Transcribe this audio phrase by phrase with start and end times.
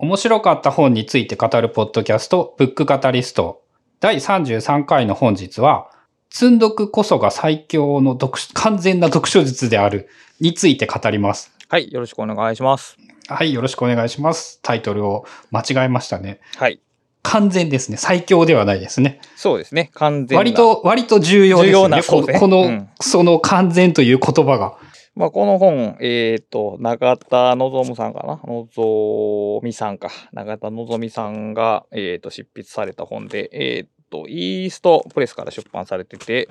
[0.00, 3.64] 面白かった本について語るポッドキャスト、ブックカタリスト。
[3.98, 5.90] 第33回の本日は、
[6.30, 10.08] 積んどくこそが最強の読完全な読書術である
[10.40, 11.52] について語ります。
[11.68, 12.96] はい、よろしくお願いします。
[13.26, 14.60] はい、よろしくお願いします。
[14.62, 16.38] タイトルを間違えましたね。
[16.54, 16.80] はい。
[17.24, 17.96] 完全ですね。
[17.96, 19.20] 最強ではないですね。
[19.34, 19.90] そうですね。
[19.94, 20.38] 完全な。
[20.38, 20.54] 割。
[20.54, 22.00] と、割と重要ですよね。
[22.02, 24.78] 重要なこのうんその完全という言葉が。
[25.18, 28.40] まあ、この本、えっ、と、永田望さんかな？
[28.46, 30.12] 望みさんか。
[30.32, 36.48] 永田望みさんが、えっ、と、執筆された本で、えっ、と、イーストプレスから出版されてて、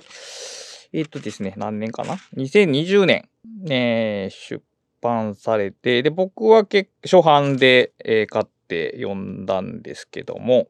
[0.91, 3.29] えっ、とですね、何年かな ?2020 年、
[3.61, 4.61] ね、出
[5.01, 10.67] 版されて、で、僕は結初版で、え買って読んだんですけども、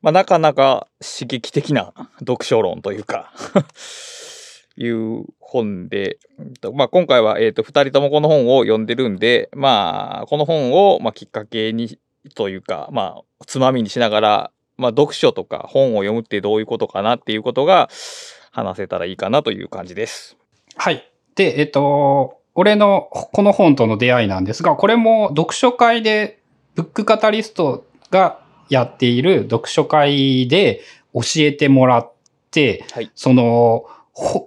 [0.00, 3.32] まあ、なかなか刺激的な読書論というか、
[4.76, 6.18] いう本で、
[6.74, 11.98] まあ、今回は、えー、と2人ともこの本を読んでるんで、まあ、この本を、まあ、きっかけに
[12.34, 17.88] というか、まあ、つまみにしながら、まあ、読書とか本を読むってどういうことかなっていうことが
[18.50, 20.36] 話せたらいいかなという感じです。
[20.76, 21.08] はい。
[21.34, 26.40] で、えっと、俺のこの本との出会いなんですが、これも読書会で、
[26.74, 30.80] ブックカタリストがやっている読書会で
[31.14, 32.12] 教えてもらっ
[32.50, 33.90] て、はいその、ほ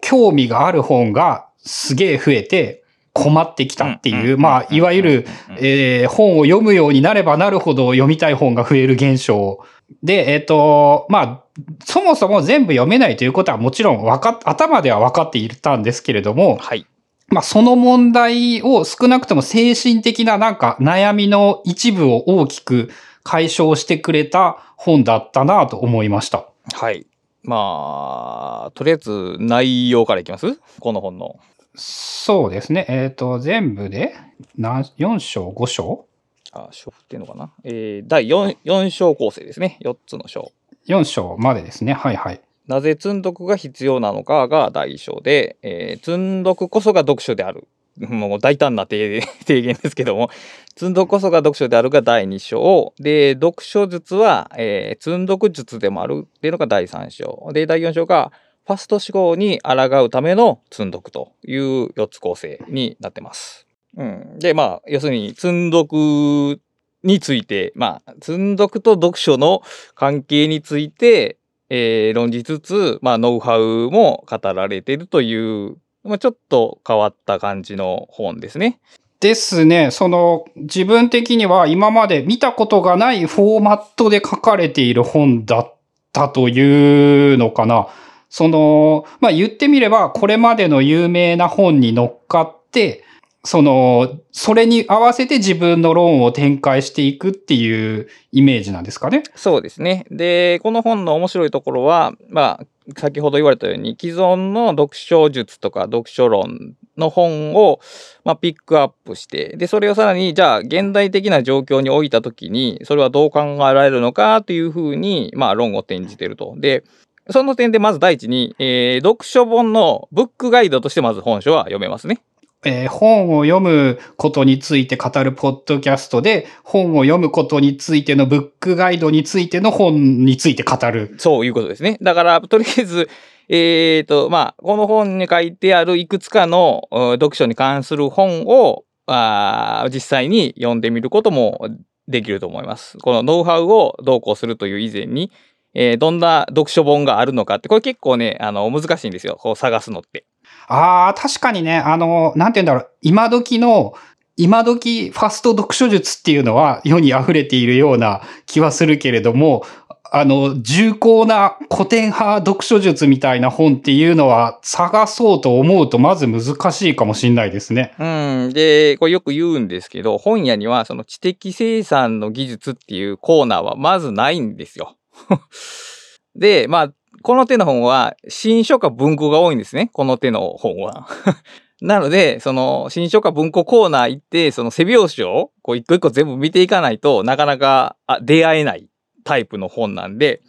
[0.02, 5.28] 興味がある本がすげえ増えて困ってきたっていう、まあ、いわゆる、
[5.60, 9.60] えー本を読むようになればなるほど読みたい本が増える現象。
[10.04, 11.44] で、えっ、と、まあ、
[11.86, 16.86] そもそも全部読めないということはもちろんわかっ、頭では分かっていたんですけれども、はい。
[17.30, 22.92] まあ、その問題を少なくとも精神的ななんか悩みの一部を大きく
[23.24, 26.48] 解消してくれた本だったなと思いました。
[26.74, 27.08] はい。
[27.46, 30.60] まあ、とりあえず内容からいきます？
[30.80, 31.40] この本の。
[31.76, 32.86] そうですね。
[32.90, 34.14] えっ、と、全部で
[34.58, 36.06] 何、4章、5章？
[36.52, 37.52] あ、章っていうのかな？
[37.64, 39.78] えー第 4, 4章構成ですね。
[39.82, 40.52] 4つの章。
[40.88, 41.94] ?4 章までですね。
[41.94, 42.42] はいはい。
[42.68, 47.68] なぜ積んどくが必要なのかが第一章で、えー積んどくこそが読書である。
[47.98, 50.30] もう大胆な 提言ですけども、
[50.76, 52.94] 積んどくこそが読書であるが第2章。
[53.00, 57.50] で、読書術は、えー積んどく術でもあるっていうのが第3章。
[57.54, 58.32] で、第4章が、
[58.66, 63.68] ファスト思考に抗うための積んどくという4つ構成になってます。
[63.96, 64.40] うん。
[64.40, 66.60] で、まあ、要するに、積んどく
[67.04, 69.62] について、まあ、積んどくと読書の
[69.94, 71.38] 関係について、
[71.70, 78.80] えー論じつつ、まあ、ノウハウも語られているという、まあ、ちょっと変わった感じの本ですね。
[79.20, 79.90] ですね。
[79.92, 85.74] その、自分的には今まで見たことがないフォーマットで書かれている本だっ
[86.14, 87.88] たというのかな。
[88.30, 93.05] その、まあ、言ってみれば、これまでの有名な本に乗っかって、
[93.46, 99.24] その、それに合わせて自分の論を展開していくっていうイメージなんですかね？
[99.36, 100.06] そうですね。
[100.12, 102.66] で、この本の面白いところは、まあ、
[102.98, 107.80] 先ほど言われたように、既存の読書術とか読書論の本を、
[108.24, 116.54] まあ、ピックアップして、で、それをさらに、じゃあ、現代的な状況に置いたときに、それはどう考えられるのかというふうに、まあ、論を転じてると。
[116.58, 116.84] で、
[117.32, 122.20] その点でまず第一に、えー読書本のブックガイドとしてまず本書は読めますね。
[122.66, 131.16] えー本を読むことについて語るポッドキャストで、本を読むことについてのブックガイドについての本について語る。
[131.18, 131.98] そういうことですね。
[132.02, 133.10] だから、とりあえず、
[133.48, 141.70] えっ、と、まあ、この本に書いてあるいくつかの読書に関する本を、あ実際に読んでみることも
[142.08, 142.98] できると思います。
[142.98, 145.32] このノウハウをどうこうするという以前に、
[145.76, 149.36] えーどんな読書本があるのかって、これ結構ね、あの、難しいんですよ。
[149.40, 150.26] こう探すのって。
[150.68, 153.94] ああ、確かにね、あの、なんて言うんだろう、今時の、
[154.38, 159.64] 今時ファスト読書術っていうのは世に溢れているような気はするけれども、
[160.12, 167.94] あの、重厚な古典派読書術みたいな本っていうのは探そうと思うとまず難しいかもしれないですね。
[168.00, 168.06] う
[168.50, 168.54] ん。
[168.54, 174.96] で、これよく言うんですけど、本屋にはその知的生産の技術っていうコーナーはまずないんですよ。
[176.36, 176.94] で、まあ、
[177.26, 179.90] この手の本は新書か文庫が多いんですね。
[179.94, 181.08] この手の本は。
[181.82, 188.90] なので、その新書か文庫コーナー行って、その背表紙をこう一個一個全部見ていかないとなかなか出会えない
[189.24, 190.44] タイプの本なんで、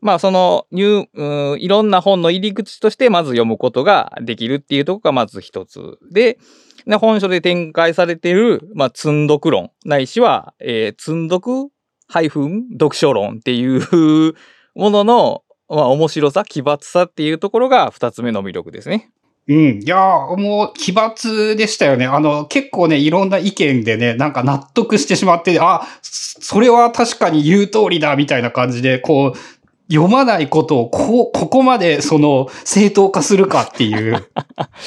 [0.00, 6.38] まあそのニューうんいろんな本の入り口としてまず読むことができるっていうとこがまず一つで、
[6.86, 11.68] で本書で展開されている、まあ、積んどく論、ないしは、えー、積んどく
[12.08, 14.34] ハイフン読書論っていう
[14.74, 19.10] ものの、まあ、面白さ、奇抜さっていうところが二つ目の魅力ですね。
[19.46, 19.82] うん。
[19.82, 22.06] いやーもう奇抜でしたよね。
[22.06, 34.26] あの、結構ね、いろんな意見でね、なんか納得してしまって、あ、それは確かに言う通りだ、みたいな感じで、こう、読まないことを、こう、ここまで、その、正当化するかっていう。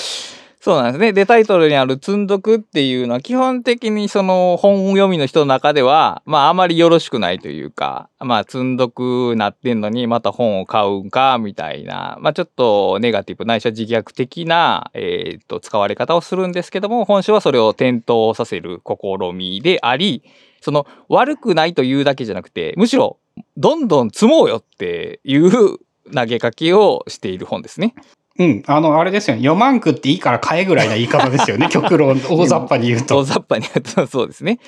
[0.68, 1.14] そうなんですね。
[1.14, 20.22] で、タイトルにある積んどくっていうのは、基本的にその本読みの人の中では、まああまりよろしくないというか、まあ積んどくなってんのにまた本を買うんか、みたいな、まあちょっとネガティブないしは自虐的な、えっ、と、使われ方をするんですけども、本書はそれを点灯させる試みであり、
[20.60, 23.19] その悪くないというだけじゃなくて、むしろ
[23.56, 25.78] どんどん積もうよっていう
[26.14, 27.96] 投げかけをしている本ですね。
[28.39, 28.63] うん。
[28.68, 29.42] あの、あれですよね。
[29.42, 31.68] 読まんくっていいから買えぐらいな言い方ですよね。
[31.72, 33.24] 極論、大雑把に言う大と。
[33.24, 34.60] 雑把に言うと そうですね。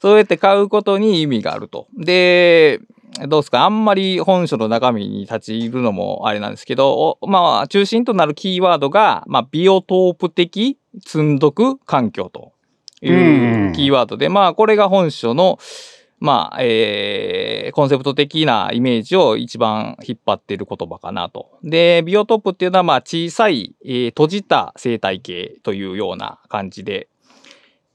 [0.00, 1.86] そうやって買うことに意味があると。
[1.98, 2.80] で、
[3.28, 3.64] どうですか？
[3.64, 12.52] あんまり本書の中身に立ち入るのもあれなんですけど、おまあ、中心となるキーワードが、まあ、ビオトープ的積んどく環境と
[13.02, 15.58] いうんうキーワードで、まあ、これが本書の、
[16.20, 21.58] まあ、えーコンセプト的なイメージを一番引っ張っている言葉かなと。
[21.62, 27.08] で、ビオトップっていうのは、まあ、小さい、えー閉じた生態系というような感じで、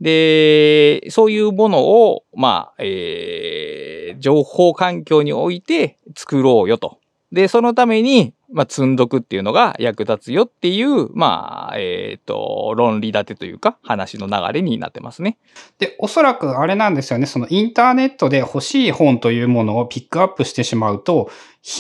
[0.01, 6.99] で、そういうものを、まあ、えー情報環境において作ろうよと。
[7.35, 15.37] で、そのために、まあ、積んどくっていうのが役立つよっていう、まあ、えっ、と、論理立てというか、話の流れになってますね。
[15.77, 17.25] で、おそらくあれなんですよね。
[17.25, 21.29] そのインターネットで欲しい本というものをピックアップしてしまうと、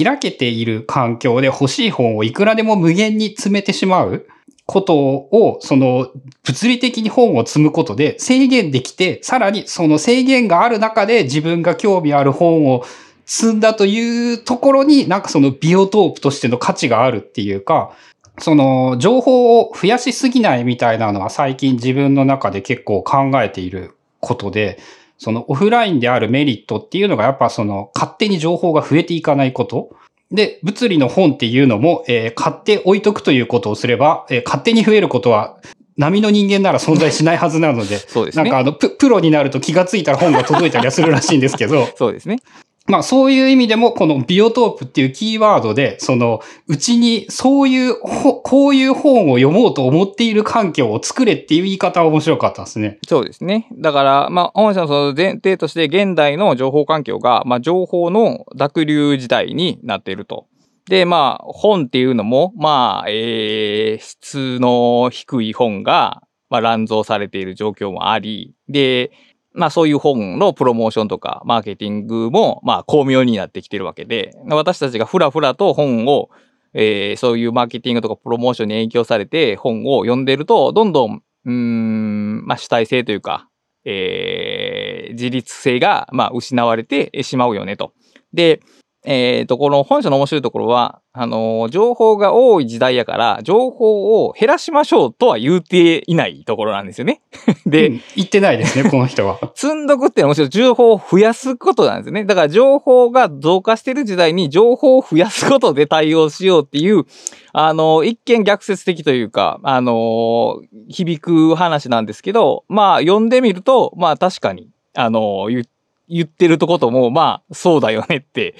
[0.03, 4.27] 開けている環境で欲しい本をいくらでも無限に詰めてしまう
[4.65, 6.11] ことを、その
[6.43, 12.83] 物理的に本を積むことで制限できて、さらにその制限がある中で自分が興味ある本を
[13.25, 17.91] 積んだというところになんかそのビオトープとしての価値があるっていうか、
[18.39, 24.79] その情報を増やしすぎないみたいなのは最近自分の中で結構考えていることで、
[25.17, 29.95] そのオフラインであるメリットっていうのがやっぱその勝手に情報が増えていかないこと。
[30.31, 35.57] で、物理の本っていうのも、えー買って置いとくということをすれば、えー勝手に増えることは
[35.97, 38.43] 波の人間なら存在しないはずなので、 そうですね。
[38.43, 42.39] なんかあのプ、プロになると気がついたら本が届いたりはするらしいんですけど、 そうですね。
[42.87, 52.99] まあそういう意味でもこのビオトープっていうキーワードで、そのうちにそういう、こういう本を読もうと思っている環境を作れっていう言い方は面白かったですね。
[53.07, 53.67] そうですね。
[53.73, 60.45] だから、まあ、本社のその前提として、現代の情報環境が、まあ、情報の濁流時代になっていると。
[60.87, 66.21] で、まあ、本っていうのも、まあ、えー、質の低い本が、
[66.51, 69.11] まあ、乱造されている状況もあり、で、
[69.55, 76.29] まあ、そういう本のプロモーションとか、マーケティングも、まあ、巧妙になってきてるわけで、私たちがふらふらと本を、
[76.73, 83.47] えーそういうマーケティングとかプロモーションに影響されて本を読んでると、どんどん、うん、まあ主体性というか、
[83.85, 87.93] えー自立性が、まあ、失われてしまうよねと。
[88.33, 88.59] で、
[89.07, 97.21] えっ、と、この本書の面白いところは、あのー情報が多い時代やから、情報を減らしましょうとは言うていないところなんですよね。
[97.65, 99.39] で、うん言ってないですね、 この人は。
[99.53, 102.25] 積んどくっていうのはむしろ情報を増やすことなんですね。
[102.25, 107.05] だから情報が増加してる時代に情報を増やすことで対応しようっていう、
[107.53, 115.63] あの、一見逆説的というか、あの、響く話なんですけど、まあ読んでみると、まあ確かに、あの、言
[116.07, 118.55] 言ってるとことも、まあそうだよねって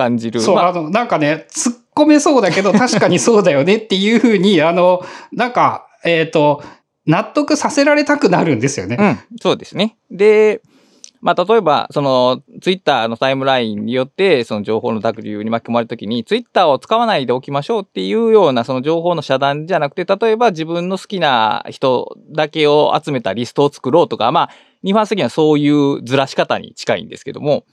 [0.00, 0.40] 感じる。
[0.40, 6.62] そう、まああの、なんかね、突っ込めそうだけど、確かにそうだよねっていうふうに、 あの、なんか、えっ、と、
[7.06, 8.96] 納得させられたくなるんですよね。
[8.98, 9.96] うん、そうですね。
[10.10, 10.62] で、
[11.20, 24.50] まあ、例えば、その、ツイッターのタイムラインによって、その情報の濁流に巻き込まれたときに、ツイッターを使わないでおきましょうっていうような、その情報の遮断じゃなくて、例えば自分の好きな人だけを集めたリストを作ろうとか、まあ、
[24.82, 27.64] ニュアンス的にはそういうずらし方に近いんですけども、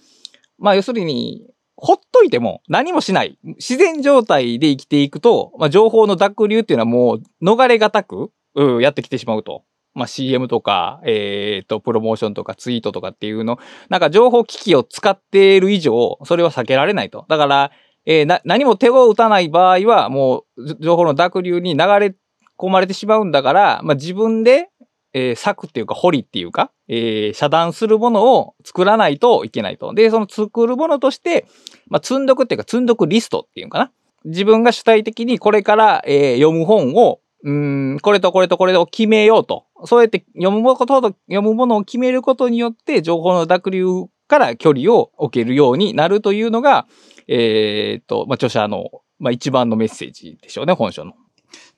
[0.59, 1.45] まあ、要するに、
[1.77, 3.37] ほっといても何もしない。
[3.43, 9.63] 自然状態で生きていくと、まあ、情報の濁流っていうのはもう逃れがたく、うんやってきてしまうと。
[9.93, 13.57] まあ、CM とか、えっ、と、プロモーションとかツイートとかっていうの、
[13.89, 17.25] なんか情報機器を使っている以上、それは避けられないと。
[17.29, 17.71] だから、
[18.05, 22.15] えーな、何も手を打たない場合は、もう、情報の濁流に流れ
[22.57, 24.69] 込まれてしまうんだから、まあ、自分で、
[25.17, 29.93] えー策っていうか、掘りっていうか、えー遮断するものを作らないといけないと。
[29.93, 31.47] で、その作るものとして、
[31.87, 33.91] まあ、積んどくっていうか、積んどくリストっていうのかな。
[34.25, 39.65] 自分が主体的にこれから、えー読む本を、うん、これとこれとこれを決めようと。
[39.85, 43.85] そうやって読むことと、読むものを決めることによって、情報の濁流
[44.27, 46.87] から距離を置けるようになるというのが、
[47.27, 51.13] えーっと、まあ、著者の、まあ、一番のメッセージでしょうね、本書の。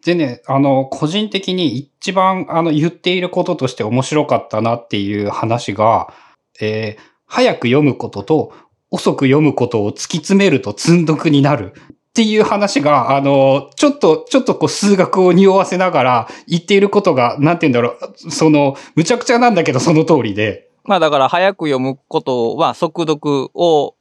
[0.10, 6.14] でね、あの、個人的に一番、あの、言っていることとして面白かったなっていう話が、
[6.60, 8.54] えー早く読むことと
[8.90, 11.74] 遅く読むことを突き詰めると積んどくになる。
[11.76, 20.70] っていう話が、あの、ちょっと、ちょっとこう数学を匂わせながら言っていることが、なんて言うんだろう、その、むちゃくちゃなんだけどその通りで。
[20.84, 23.94] まあだから早く読むことは速読を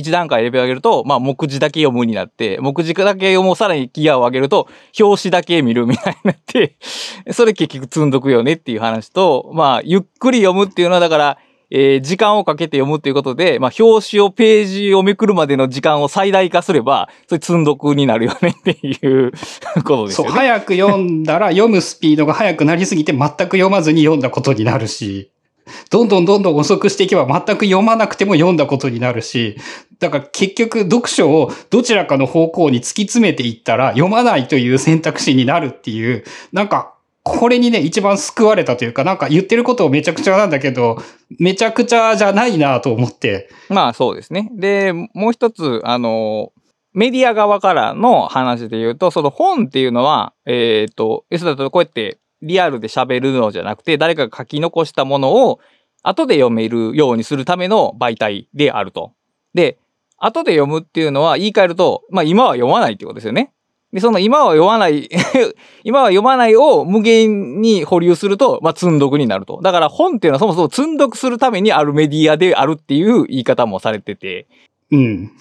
[0.00, 6.76] 一段階レベル上げると、まあ目次だけ読むになって、目次だけ読むをさらにギアを上げると、表紙だけ見るみたいになって、
[7.32, 11.38] それ結局積んどくよねっていう話と、まあゆっくり読むっていうのはだから、
[11.72, 19.32] えー時間をかけて読むっていうことで、まあ表紙をページをめくるまでの時間を最大化すれば、それ積んどくになるよねっていう
[19.84, 25.30] ことですそう、早く読んだら読むスピードが速くなりすぎて全く読まずに読んだことになるし、
[25.90, 29.56] どんどんどんどん遅くしていけば全く読まなくても読んだことになるし、
[29.98, 41.02] だから結局読書をどちらかの方向に突き詰めていったら読まないという選択肢になるっていう、なんかこれにね、一番救われたというか、なんか言ってることをめちゃくちゃなんだけど、
[41.38, 43.50] めちゃくちゃじゃないなと思って。
[43.68, 44.50] まあそうですね。
[44.54, 46.52] で、もう一つ、あの、
[46.92, 55.60] メディア側からの話で言うと、その本っていうのは、えっ、と、要するにこうやってリアルで喋るのじゃなくて、誰かが書き残したものを
[56.02, 59.12] 後で読めるようにするための媒体であると。
[59.54, 59.78] で、
[60.16, 63.52] 後で読むっていうのは言い換えると、まあ今は読まないってことですよね。
[63.92, 65.08] で、その今は読まない、
[65.82, 69.60] 今は読まないを無限に保留すると、まあ積んどくになると。
[69.62, 74.46] だから本っていうのはそもそも積んどくするためにあるメディアであるっていう言い方もされてて。
[74.92, 75.32] うん。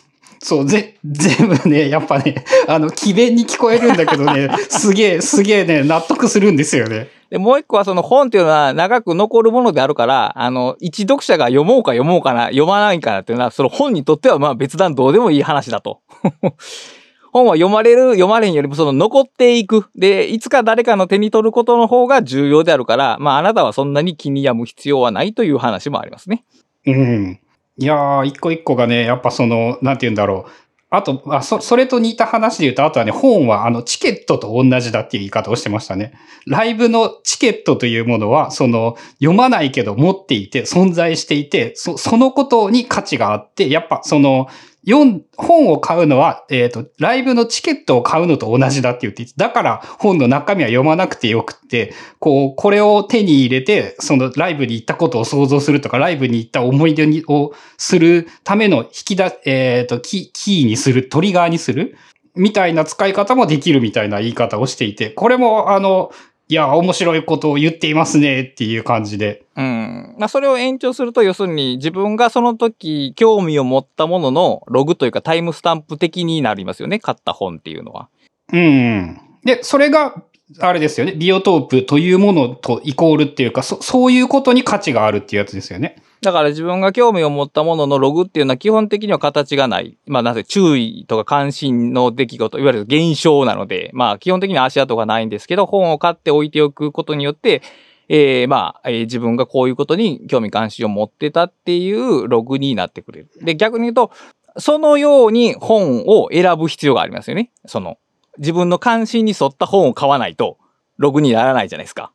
[0.41, 7.10] そう、ぜ、全部ね、やっぱね、あの、奇弁に聞こえるんだけどね、 すげえ、すげえね、納得するんですよね。
[7.29, 16.00] で、もう一個はその本っていうのは長く残るものであるから、あの、一読者が読もうか読もうかな、読まないかなっていうのは、その本にとってはまあ別段どうでもいい話だと。
[17.31, 19.86] 本は読まれる、読まれんよりもその残っていく。
[19.96, 26.43] で、いつか誰かの手に取ることの方が重要であるから、まああなたはそんなに気に病む必要はないという話もありますね。
[26.88, 27.39] うん。
[27.79, 30.51] いやー、一個一個がね、やっぱその、なんて言うんだろう。
[30.91, 36.13] あと、あ、そ、それと似た話で言うと、あとはね、本はあの、チケットと同じだっていう言い方をしてましたね。
[36.45, 44.48] ライブのチケットというものは、その、読まないけど持っていて、存在していて、そ、そのことに価値があって、やっぱその、
[44.88, 61.98] 読、本を買うのは、えっ、と、ライブのチケットを買うのと同じだって言って、だから本の中身は読まなくてよくって、こう、これを手に入れて、そのライブに行ったことを想像するとか、ライブに行った思い出にをするための引き出、えっ、と、キキーにする、トリガーにする
[62.36, 66.12] みたいな使い方もできるみたいな言い方をしていて、これも、あの、
[66.51, 69.46] いや、面白いことを言っていますねっていう感じで。
[69.56, 70.15] うん。
[70.18, 76.98] まあそれを延長すると、要するに自分がその時興味を持ったもののログというかタイムスタンプ的になりますよね。
[76.98, 78.10] 買った本っていうのは。
[78.51, 79.22] うん。
[79.46, 80.24] で、それが、
[80.60, 81.12] あれですよね。
[81.12, 86.01] ビオトープというものとイコールっていうか、そそういうことに価値があるっていうやつですよね。
[86.22, 89.98] だから自分が興味を持ったもののログっていうのは基本的には形がない。
[90.06, 97.62] まあなぜ注意とか関心の出来事、いわゆる現象なので、まあ基本的には足跡がないんですけど、本を買って置いておくことによって、
[98.10, 103.30] えーまあ、えー自分がこういうことに興味関心を持ってたっていうログになってくれる。
[103.42, 104.12] で、逆に言うと、
[104.58, 107.52] そのように本を選ぶ必要がありますよね。
[107.66, 107.98] その、
[108.40, 110.58] 自分の関心に沿った本を買わないと、
[110.98, 112.12] ログにならないじゃないですか。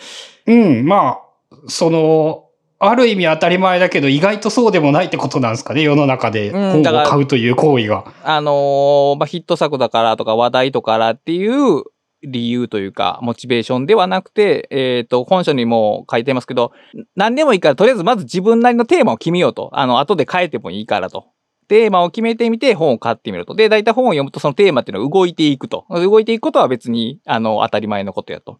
[0.46, 1.20] うん、まあ、
[1.66, 2.47] その、
[2.80, 8.04] ある意味当たり前だけど、意外とそうでもないってことなんですかね、世の中でうん本を買うという行為が。
[8.22, 11.82] あのーまあ、ヒット作だからとか話題とからっていう
[12.22, 16.72] 理由というか、モチベーションではなくて、えっ、と、本書にも書いてますけど、
[17.16, 19.70] 何でもいいから、とりあえずまず自分なりのテーマを決めようと。
[19.72, 21.26] あの、後で変えてもいいからと。
[21.68, 23.54] テーマを決めてみて本を買ってみると。
[23.54, 25.84] で、大体本を読むとそのテーマっていうのは動いていくと。
[25.90, 28.58] 動いていくことは別に、あの、当たり前のことやと。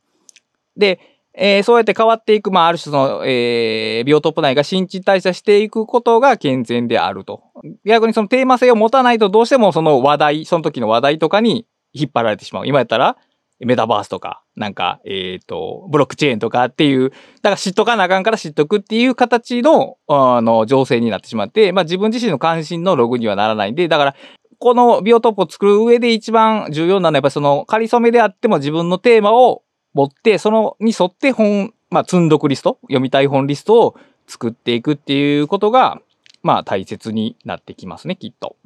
[0.76, 1.00] で、
[1.40, 7.42] えーそうやって変わっていく、まあ、ある種の、えービオトープ内が新陳代謝していくことが健全であると。
[7.84, 12.66] 逆にそのテーマ性を持たないとどうしてもその話題、その時の話題とかに引っ張られてしまう。
[12.66, 13.16] 今やったら、
[13.60, 24.14] メタバースとか、なんか、えっ、と、ブロックチェーンとかっていう、だから知っとかなあかんから知っとくっていう形の、あの、情勢になってしまって、まあ自分自身の関心のログにはならないんで、だから、
[24.60, 29.62] このビオトープを作る上で一番重要なのは、やっぱりその、仮初めであっても自分のテーマを
[29.94, 36.00] 持って、その、に沿って本、まあ、積んどくリスト、読みたい本リストを作っていくっていうことが、
[36.42, 38.56] まあ、大切になってきますね、きっと。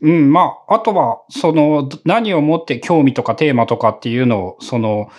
[0.00, 5.10] うん、まあ、あとは、その、何をもって興味とかテーマとかっていうのを、その、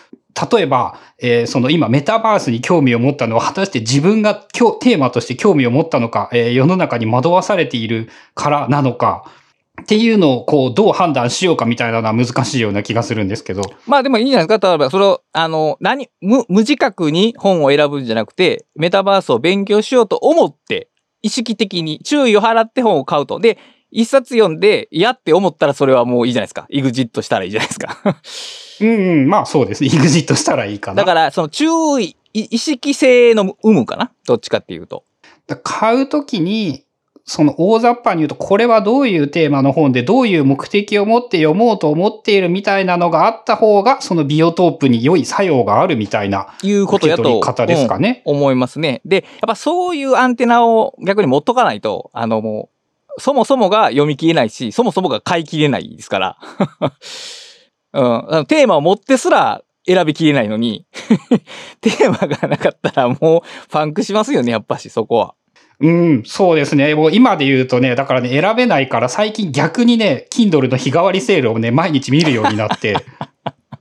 [0.52, 9.32] 例えば、えーその今メタバースに興味を持ったのは、果たして自分が今日テーマとして興味を持ったのか、えー世の中に惑わされているからなのか、
[9.82, 13.62] っていうのを、こう、どう判断しようかみたいなのは難しいような気がするんですけど。
[13.86, 20.90] まあでもいいんじゃないですか例えば、それを、あの、何、無、無自覚に本を選ぶんじゃなくて、メタバースを勉強しようと思って、
[21.22, 23.40] 意識的に注意を払って本を買うと。
[23.40, 23.58] で、
[23.90, 26.66] 一冊読んで嫌って思ったらそれはもういいじゃないですか。
[26.70, 27.98] イグジットしたらいいじゃないですか。
[28.82, 29.90] うんうん、まあそうですね。
[29.92, 30.98] イグジットしたらいいかな。
[30.98, 31.66] だから、その注
[32.02, 34.12] 意、い意識性の有無かな？
[34.28, 35.06] どっちかっていうと。
[35.48, 36.84] だ買うときに、
[37.30, 48.24] その大雑把に言うと、これはどういうテーマの本で、どういう目的を持って読もうと思っているみたいなのがあった方が、そのビオトープに良い作用があるみたいないうことやと方ですかね。
[48.26, 49.02] うん思いますね。
[49.04, 52.70] で、やっぱそういうアンテナを逆に持っとかないと、あのも
[53.18, 56.38] う、そもそもが読み切れないし、そもそもが買い切れないですから。
[57.94, 60.86] うん、テーマを持ってすら選びきれないのに、
[61.82, 65.34] テーマがなかったらもうパンクしますよね、やっぱし、そこは。
[65.80, 66.96] うん、そうですね。
[66.96, 72.98] もう今で言うとね、だからね、選べないから最近逆にね、Kindle の日替わりセールをね、毎日見るようになって、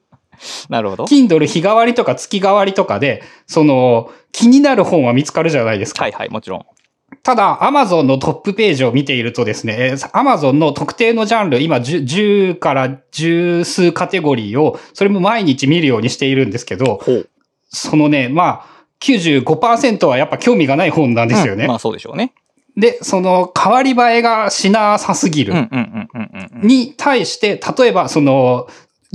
[0.68, 1.04] なるほど。
[1.04, 6.02] Kindle 日替わりとか月替わりとかで、その、気になる本は見つかるじゃないですか。
[6.02, 6.66] はいはい、もちろん。
[7.22, 17.00] ただ、Amazon のトップページを見ているとですね、えー Amazon の特定のジャンル、今 10, 10から十数カテゴリーを、それも毎日見るようにしているんですけど。
[17.68, 21.64] そのね、まあ、95%はやっぱ興味がない本なんですよね。
[21.64, 22.32] うんまあそうでしょうね。
[22.76, 25.54] で、その、変わり映えがしなさすぎる。
[26.62, 28.68] に対して、例えば、その、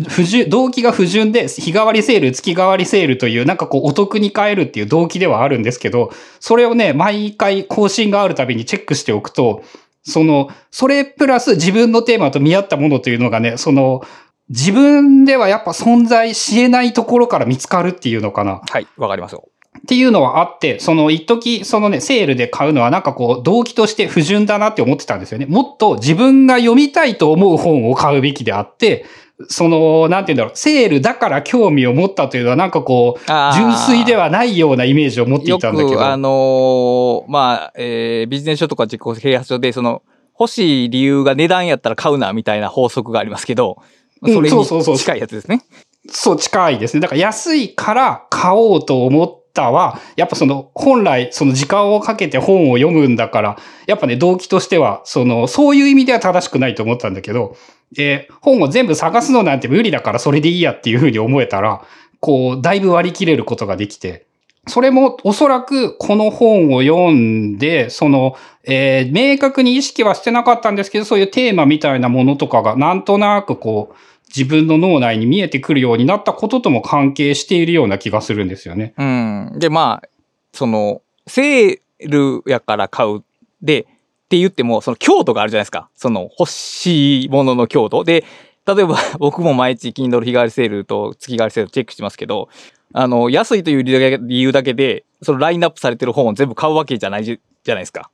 [0.08, 9.64] 不純、動機が不純で、日替わりセール、月替わりセールという、なんかこう、お得に買えるっていう動機ではあるんですけど、それをね、毎回更新があるたびにチェックしておくと、
[10.04, 14.02] その、それプラス自分のテーマと見合ったものというのがね、その、
[14.50, 18.62] 自分ではやっぱ存在し得ないところから見つかるっていうのかな。
[18.68, 19.51] はい、わかりますよ。
[19.84, 25.48] っていうのはあって、その一時そのね、セールで買うのはなんかこう、動機として不純だなって思ってたんですよね。
[25.48, 29.06] もっと自分が読みたいと思う本を買うべきであって、
[29.50, 35.98] その、なんて言うんだろう、セールだから興味を持ったというのはなんかこう、純粋ではないようなイメージを持っていよたんだけど。
[35.98, 40.04] く、あのーまあ、えービジネス書とか自己啓発書で、その、
[40.40, 43.78] 欲しい理由が値段やったら買うな、みたいな法則がありますけど、
[44.22, 45.64] うんそれそうそうそうに近いやつですね。
[46.10, 47.02] そう、近いですね。
[47.02, 57.58] だから安いから買おうと思っは、やっぱその本来その時間をかけて本を読むんだから、やっぱね、動機としては、その、そういう意味では正しくないと思ったんだけど、
[57.92, 61.84] で、本を全部探すのなんて無理だからそれでいいやっていうふうに思えたら、
[62.20, 64.26] こう、だいぶ割り切れることができて、
[64.68, 73.96] それもおそらくこの本を読んで、その、えー明確に意識はしてなかったんですけど、そういうテーマみたいなものとかがなんとなくこう、
[74.36, 78.94] 自分の脳内に見えてくるようになったこととも関係しているような気がするんですよね。
[78.98, 79.54] うん。
[79.60, 80.10] で、まあ、
[80.54, 83.24] その、セールやから買う。
[83.62, 83.86] で、っ
[84.30, 85.90] て言っても、その強度があるじゃないですか。
[85.96, 88.04] その欲しいものの強度。
[88.04, 88.24] で、
[88.66, 92.48] 例えば僕も毎日 Kindle 日替わりセールと月替わりセールチェックしてますけど、
[92.94, 98.10] あの、安いという理由だけで、そのラインナップされてる本を全部買うわけじゃないじじゃないですか。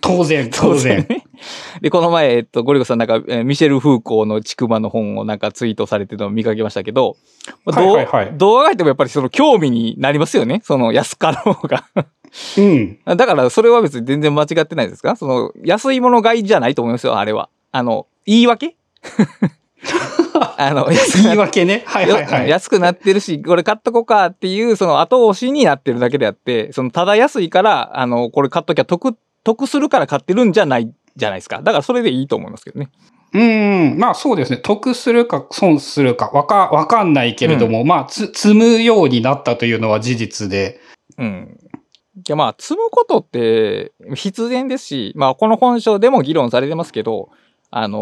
[0.00, 1.04] 当然、 当然。
[1.08, 1.24] ね。
[1.80, 7.16] で、この前、えっと、ゴリゴさんなんか、えーミシェル・フーコーのちくまの本をなんかツイートされてるのを見かけましたけど、
[7.64, 10.60] まあどうはいはいはいどうあがいてもやっぱりその興味になりますよね。
[10.64, 11.84] その安かろうが。
[12.56, 12.98] うん。
[13.04, 15.16] だからそれは別に全然間違ってないですか？
[15.16, 17.48] その安いもの買いじゃないと思いますよ、あれは。
[17.72, 18.76] あの、言い訳？
[20.58, 20.88] あの、
[21.22, 21.82] 言い訳ね。
[21.86, 22.48] はいはいはい。
[22.48, 31.58] 安くなってるし、これ買っとこうかっていう、その後押しになってるだけであって、そのただ安いから、あの、これ買っときゃ得、得するから買ってるんじゃないじゃないですか。
[31.62, 32.90] だからそれでいいと思いますけどね。
[33.32, 33.98] うん。
[33.98, 34.58] まあそうですね。
[34.58, 40.80] 得するか損するかわか、わかんないけれども、まあつ、積むようになったというのは事実で。
[41.18, 41.58] うん。
[42.16, 47.30] いやまあ、積むことって必然ですし、まあ、この本書でも議論されてますけど、
[47.76, 47.98] あの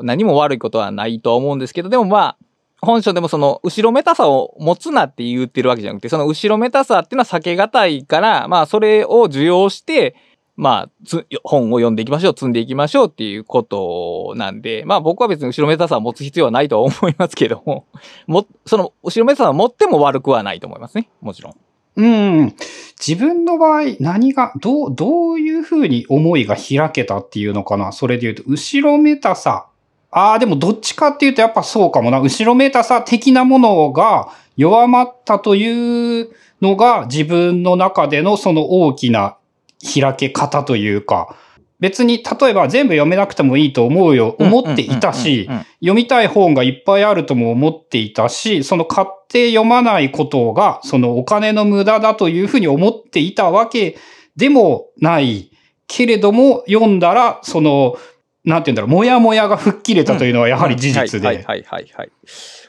[0.00, 2.36] ー何も悪いことはないとは思うんですけど、でもまあ、
[2.80, 10.14] 本書でもその、後ろめたさを持つなって言ってるわけじゃなくて、その後ろめたさっていうのは避けがたいから、まあ、それを受容して、
[10.54, 17.86] まあ、つ本を読んでいきましょう、積んでいきましょうっていうことなんで、まあ僕は別に後ろめたさを持つ必要はないとは思いますけども、
[18.26, 21.65] も、その後ろめたさを持っても悪くはないと思いますね、もちろん。
[21.96, 22.54] うん。
[22.98, 27.92] 自分の場合、何が、どう、どういうふうに思いが開けたっていうのかな？
[27.92, 29.66] それで言うと、後ろめたさ。
[30.10, 32.20] ああ、でもどっちかっていうとやっぱそうかもな。
[32.20, 36.30] 後ろめたさ的なものが弱まったという
[36.62, 39.36] のが自分の中でのその大きな
[39.82, 41.36] 開け方というか、
[41.80, 45.48] 別に例えば全部読めなくてもいいと思うよ、思っていたし
[45.80, 53.96] 読みたい本がいっぱいあるとも思っていたし、その買って読まないことが、そのお金の無駄だというふうに思っていたわけ
[54.36, 55.50] でもない。
[55.88, 57.96] けれども、読んだら、その、
[58.44, 61.26] なんて言うんだろう、もやもやが吹っ切れたというのはやはり事実で。
[61.26, 62.10] はいはいはいはいはい。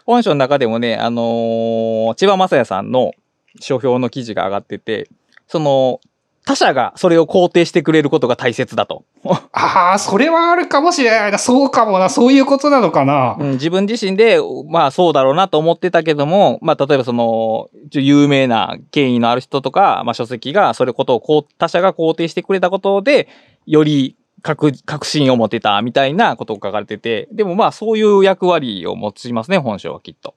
[0.06, 3.14] 本書の中でもね、あのー千葉雅也さんの
[3.60, 5.10] 書評の記事が上がってて、
[5.48, 6.00] その、
[6.48, 9.04] 他者がそれを肯定してくれることが大切だと。
[9.52, 11.38] ああ、それはあるかもしれないな。
[11.38, 12.08] そうかもな。
[12.08, 13.36] そういうことなのかな。
[13.38, 23.28] うん、自分自身で、まあそうだろうなと思ってたけども、まあ例えばその、有名な権威のある人とか、まあ書籍がそれことをこう他者が肯定してくれたことで、
[23.66, 30.34] より確確信を持てたみたいなことを書かれてて、でもまあそういう役割を持ちますね、本書はきっと。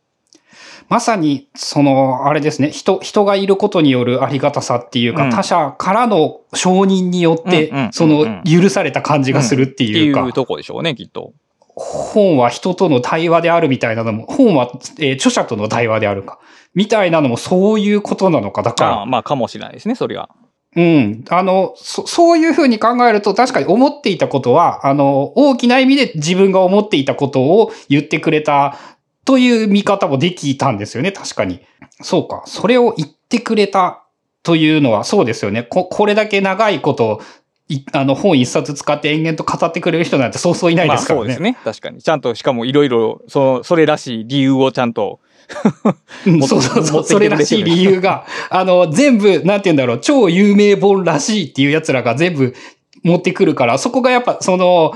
[0.90, 11.33] まさに、その、あれですね、人、人がいることによるありがたさっていうか、うん他者からの承認によって、うんうんうんうんその、許された感じがするっていうか、っていうとこでしょうね、きっと。
[11.76, 16.40] 本は人との対話であるみたいなのも、本は、えー著者との対話であるか、
[16.74, 18.62] みたいなのもそういうことなのか。
[18.62, 20.29] だから、ああまあかもしれないですね、それは。
[20.74, 21.24] うん。
[21.31, 28.76] あの、そ、そういうふうに考えると確かに思っていたことは、あの、大きな意味で自分が思っていたことを言ってくれた
[29.25, 31.61] という見方もできたんですよね、確かに。
[32.03, 32.43] そうか。
[32.47, 34.05] それを言ってくれた
[34.43, 35.63] というのはそうですよね。
[35.63, 37.21] こ、これだけ長いこと、
[37.69, 41.27] いあの、本一冊使って延々と語ってくれる人なんてそうそういないですからね。
[41.27, 42.03] まあそうですね、確かに。
[42.03, 45.21] ちゃんと、しかもいろいろ、そそれらしい理由をちゃんと、
[46.47, 47.05] そうそうそう。
[47.05, 52.55] それらしい理由が、あの、全部、なんて言うんだろう、超有名本らしいっていう奴らが全部
[53.03, 54.93] 持ってくるから、そこがやっぱ、その、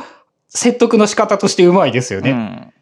[0.49, 2.31] 説得の仕方としてうまいですよね。
[2.31, 2.73] うん。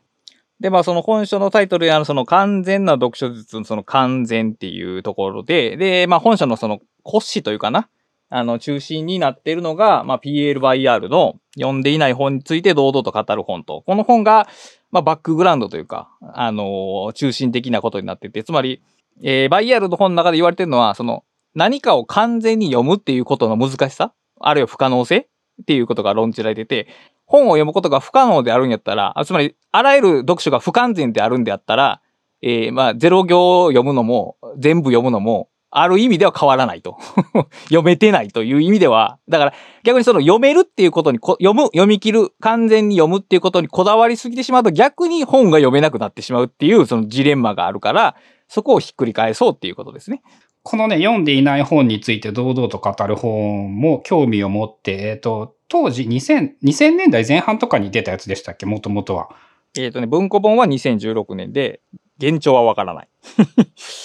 [0.63, 7.89] で、まあその本書のタイトルにあるその完全な読書術のその完全っていうところで、で、まあ本書のその骨子というかな、
[8.29, 14.47] あの中心になっているのが、まあ PLYR の読んでいない本について堂々と語る本と、この本が、
[14.93, 18.81] まあバックグラウンドというか、あの中心的なことになってて、つまり、
[19.21, 21.25] えー、バイヤルの本の中で言われてるのは、その
[21.57, 25.27] 何かを完全に読むっていうことの難しさ、あるいは不可能性
[25.63, 26.87] っていうことが論じられてて、
[27.33, 32.03] 本を読むことが不可能であるんやったら、つまり、あらゆる読書が不完全であるんであったら、
[32.43, 36.99] えーまあ、ゼロ行を読むのも、全部読むのも、ある意味では変わらないと。
[37.65, 48.17] 読めてないという意味では、だから逆にその読めるっていうことにこ、読む、読み切る、完全に読むっていうことにこだわりすぎてしまうと逆に本が読めなくなってしまうっていうそのジレンマがあるから、
[48.49, 50.21] そこをひっくり返そうっていうことですね。
[50.63, 58.67] このね、読んでいない本について堂々と語る本も興味を持って、えっ、と、当時2000、2000年代前半とかに出たやつでしたっけ？
[58.67, 59.31] もともとは。
[59.75, 61.81] えっ、とね、文庫本は2016年で、
[62.19, 63.09] 現状はわからない。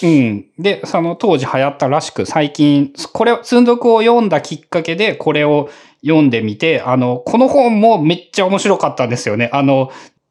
[0.02, 0.46] うん。
[0.58, 5.68] で、その当時流行ったらしく、最近、これ、積読を読んだきっかけで、これを
[6.02, 9.50] 読んでみて、あの、この本もめっちゃ面白かったんですよね。
[9.52, 9.90] あの、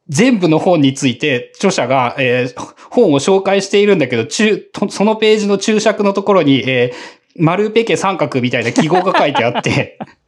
[0.09, 9.99] 全部の本について、著者が、えー本を紹介しているんだけど、中、とそのページの注釈のところに、えー丸ペケ三角みたいな記号が書いてあって、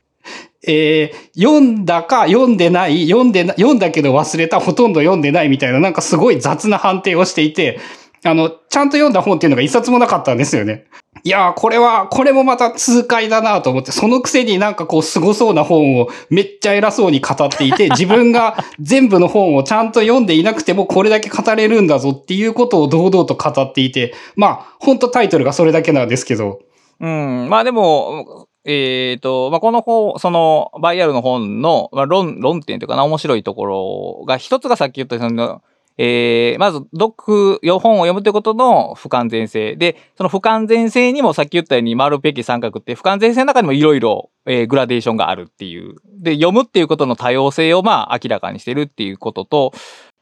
[0.68, 7.80] えー読んだか読んでない、読んでな、読んだけど忘れた、ほとんど読んでないみたいな、なんかすごい雑な判定をしていて、
[8.24, 10.86] あの、ちゃんと読んだ本っていうのが一冊もなかったんですよね。
[11.24, 26.60] いやー、これは、これもまた痛快だなと思って、そのくせになんかこう、凄そうな本をめっちゃ偉そうに語っていて、 自分が全部の本をちゃんと読んでいなくてもこれだけ語れるんだぞっていうことを堂々と語っていて、まあ、本当タイトルがそれだけなんですけど、
[27.00, 27.48] うん。
[27.50, 35.62] まあでも、えっ、と、まあこの本、その、バイアルの本の、まあ、論、論点というかな、面白いところが、一つがさっき言った、その、
[35.98, 39.76] えーまず、読、本を読むということの不完全性。
[39.76, 45.96] で、その不完全性にもさっき言ったように、丸ペケ三角って不完全性の中にもいろいろ、えーグラデーションがあるっていう。
[46.06, 49.74] で、読むっていうことの多様性をまあ明らかにしてるっていうことと、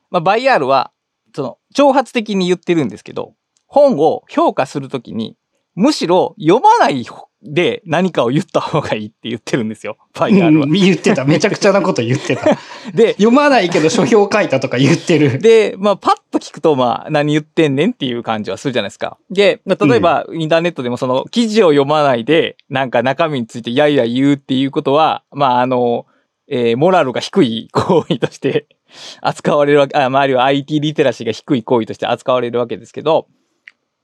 [0.10, 0.92] まあ、バイアールは、
[1.36, 3.36] その、挑発的に言ってるんですけど、
[3.68, 5.38] 本を評価するときに、
[5.76, 7.04] むしろ読まない
[7.44, 9.98] で何かを言った方がいいって言ってるんですよ。
[10.14, 10.72] バイアールはうん。
[10.72, 11.24] 言ってた。
[11.24, 12.58] めちゃくちゃなこと言ってた。
[12.94, 15.38] で、読まないけど書評書いたとか言ってる。
[15.40, 19.18] で、まあ、パッと聞くと、まあ、何言ってんねんっていう感じはするじゃないですか。
[19.30, 26.06] で、まあ例えば、インターネットでもその、記事を読まないで、なんか中身についてやいや言うっていうことは、まあ、あの、
[26.50, 28.68] えーモラルが低い行為として
[29.22, 33.28] 扱われるわけ、あ、まあ、あるいは IT リテラシーが低い行為として扱われるわけですけど、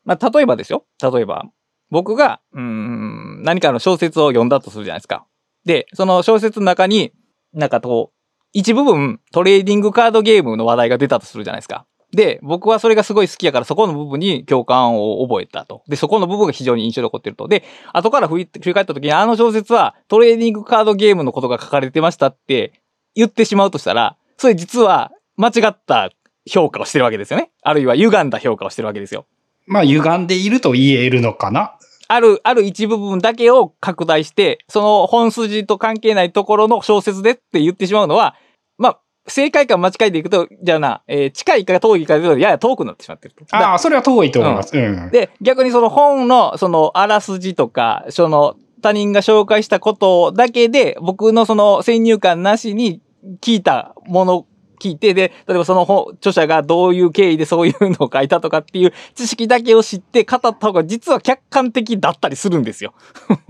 [0.06, 0.86] まあ、例えばですよ。
[1.02, 1.46] 例えば、
[1.94, 5.28] 僕が、うん、何かの小説を読んだとするじゃないですか。
[5.64, 7.14] で、その小説の中に、
[7.54, 8.18] なんかこう、
[8.52, 11.86] 一部分トレーディングカードゲームの話題が出たとするじゃないですか。
[12.12, 15.84] で、僕はそれがすごい好きやからそこの部分に共感を覚えたと。
[15.88, 17.48] で、そこの部分が非常に印象に残ってると。
[17.48, 22.74] で、後から振り振り返った時にあの小説はトレーディングカードゲームのことが書かれてましたって
[23.14, 26.10] 言ってしまうとしたら、それ実は間違った
[26.50, 27.52] 評価をしてるわけですよね。
[27.62, 29.28] あるいは歪んだ評価をしてるわけですよ。
[29.66, 31.78] まあ、歪んでいると言えるのかな。
[32.14, 38.36] ある、ある一部分だけを拡大して、その本筋と関係ないところの小説でって言ってしまうのは、
[38.78, 43.46] まあ、正解か間違いでいくと、じゃあな、えー近いか遠いかでやや遠くなってしまってると。
[43.56, 44.78] ああ、それは遠いと思います。
[44.78, 45.10] うん。
[45.12, 53.02] で、逆にその本の、その、あらすじとか、その、他人が紹介したことだけで、僕のその先入観なしに
[53.42, 54.46] 聞いたもの、
[54.84, 62.94] 聞いて、で、例えばその本著者がどういう経緯でそういうのを書いたとかっていう知識だけを知って語った方が実は客観的だったりするんですよ。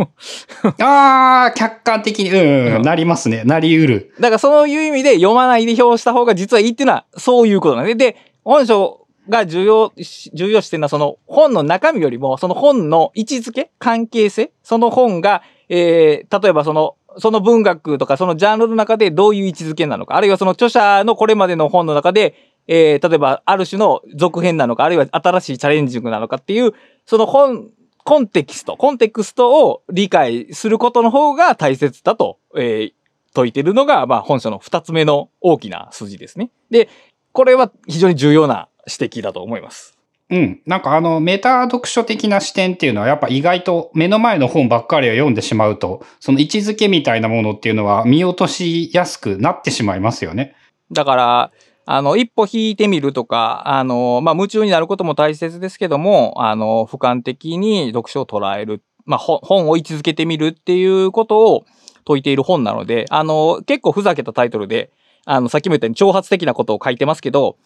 [0.80, 3.44] ああ、客観的に、うん、うんなりますね。
[3.46, 4.14] なりうる。
[4.20, 7.96] だからそういう意味で読まないで表した方が実はいいっていうのはそういうことなんで。
[7.96, 22.36] で、本書が重要し、重要視してるのはその本の中身よりも、その本の位置づけ、関係性、その本が、えー、例えばその、その文学とかそのジャンルの中でどういう位置づけなのか、あるいはその著者のこれまでの本の中で、
[22.68, 26.74] えー、例えばある種の続編なのか、あるいは新しいチャレンジングなのかっていう、
[27.06, 27.70] その本、
[28.06, 32.94] コンテキスト、コンテクストを理解することの方が大切だと、えー、
[33.34, 36.50] 説いてるのが、まあ、本書の二つ目の大きな筋ですね。
[36.70, 36.90] で、
[37.32, 39.93] これは非常に重要な指摘だと思います。
[40.34, 40.62] うん。
[40.66, 50.56] なんかあの、メタ読書的な視点っていうのはやっぱ意外と目の前の本ばっかりを読んでしまうと、その位置づけみたいなものっていうのは見落としやすくなってしまいますよね。
[50.92, 51.52] だから、
[51.86, 61.66] あの、一歩引いてみるとか、あの、まあ、夢中になることも大切ですけども、あの、俯瞰的に読書を捉える、まあ、本を位置づけてみるっていうことを
[62.08, 64.90] 説いている本なので、あの、結構ふざけたタイトルで、
[65.26, 67.58] あの、さっきも言ったように挑発的なことを書いてますけど、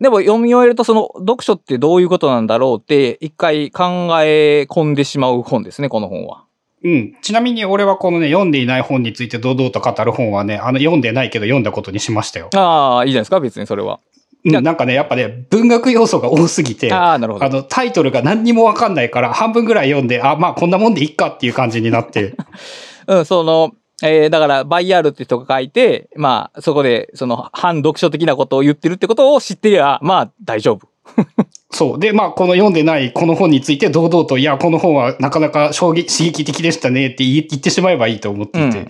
[0.00, 6.44] でも読み終えるとその読書ってどういうことなんだろうって一回考え込んでしまう本ですね、この本は。
[6.82, 7.16] うん。
[7.20, 12.48] ちなみに俺はこのね、読んでいない本について堂々と語る本はね、あの、読んでないけど読んだことにしましたよ。
[12.54, 14.00] ああ、いいじゃないですか、別にそれは。
[14.44, 17.48] うん、なんかね、やっぱね、文学要素が多すぎて、ああ、なるほどあ。
[17.50, 22.34] の、タイトルが何にもわかんないから、半分ぐらい読んで、あ、まあこんなもんでいっかっていう感じになって、
[23.06, 30.88] うん、その、えーだから、バイヤールって人が書いて、まあ、そこで、その、反読書的なことを言ってるってことを知ってりゃ、まあ、大丈夫。
[31.70, 31.98] そう。
[31.98, 38.78] で、まあ、この読んでないこの本について堂々と、いや、この本はなかなか衝撃刺激的でしたねって言ってしまえばいいと思っていて。
[38.78, 38.88] うん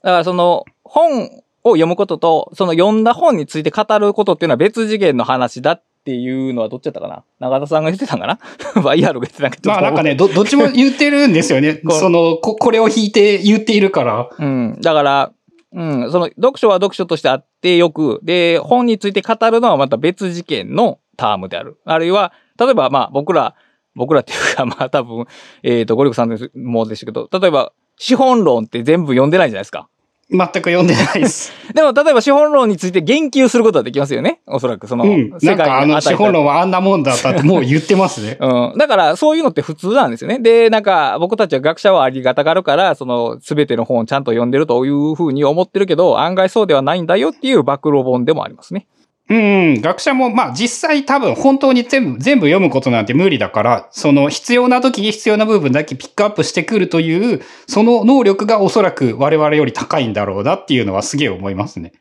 [0.00, 7.24] だから、その、本を読むことと、その読んだ本について語ることっていうのは別次元の話だっていうのはどっちだったかな？
[7.40, 8.38] 永田さんが言ってたんかな？
[8.82, 14.30] バイヤールが言ってたんかちょっとまあなんかね、ど、どっちも言ってるんですよね その、こ、これを引いて言っているから。
[14.38, 14.78] うん。
[14.80, 15.32] だから、
[15.72, 16.10] うん。
[16.10, 21.78] その、読書は読書としてあってよく、で、本について語るのはまた別事件のタームである。
[21.84, 23.54] あるいは、例えば、まあ、僕ら、
[23.94, 25.26] 僕らっていうか、まあ、多分、
[25.62, 29.88] えっ、と、ゴリコさんですもでしたけど、例えば、資本論って全部読んでないじゃないですか。
[30.30, 31.52] 全く読んでないです。
[31.72, 34.40] でも、例えば資本論について言及することはできますよね。
[34.46, 35.30] おそらく、その、うん。
[35.42, 36.56] なんかあの、資本論は。
[36.56, 38.36] はあんなもんだったってもう言ってますね。
[38.40, 38.78] うん。
[38.78, 40.38] だから、そういうのって普通なんですよね。
[40.38, 48.86] で、なんか、僕たちは学者はありがたがるから、その、すべての本をちゃんと読んでるというふうに思ってるけど、案外そうではないんだよっていう暴露本でもありますね。
[49.30, 61.92] うん、学者も、まあ実際多分本当に全部、全部読むことなんて無理だから、その必要な時に必要な部分だけピックアップしてくるという、その能力がおそらく我々より高いんだろうなっていうのはすげえ思いますね。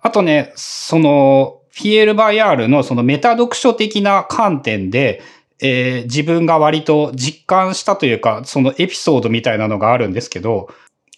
[0.00, 5.22] あとね、その、フィエル・バイアールのそのメタ読書的な観点で、
[5.60, 10.68] えー自分が割と実感したというか、そのエピソードみたいなのがあるんですけど、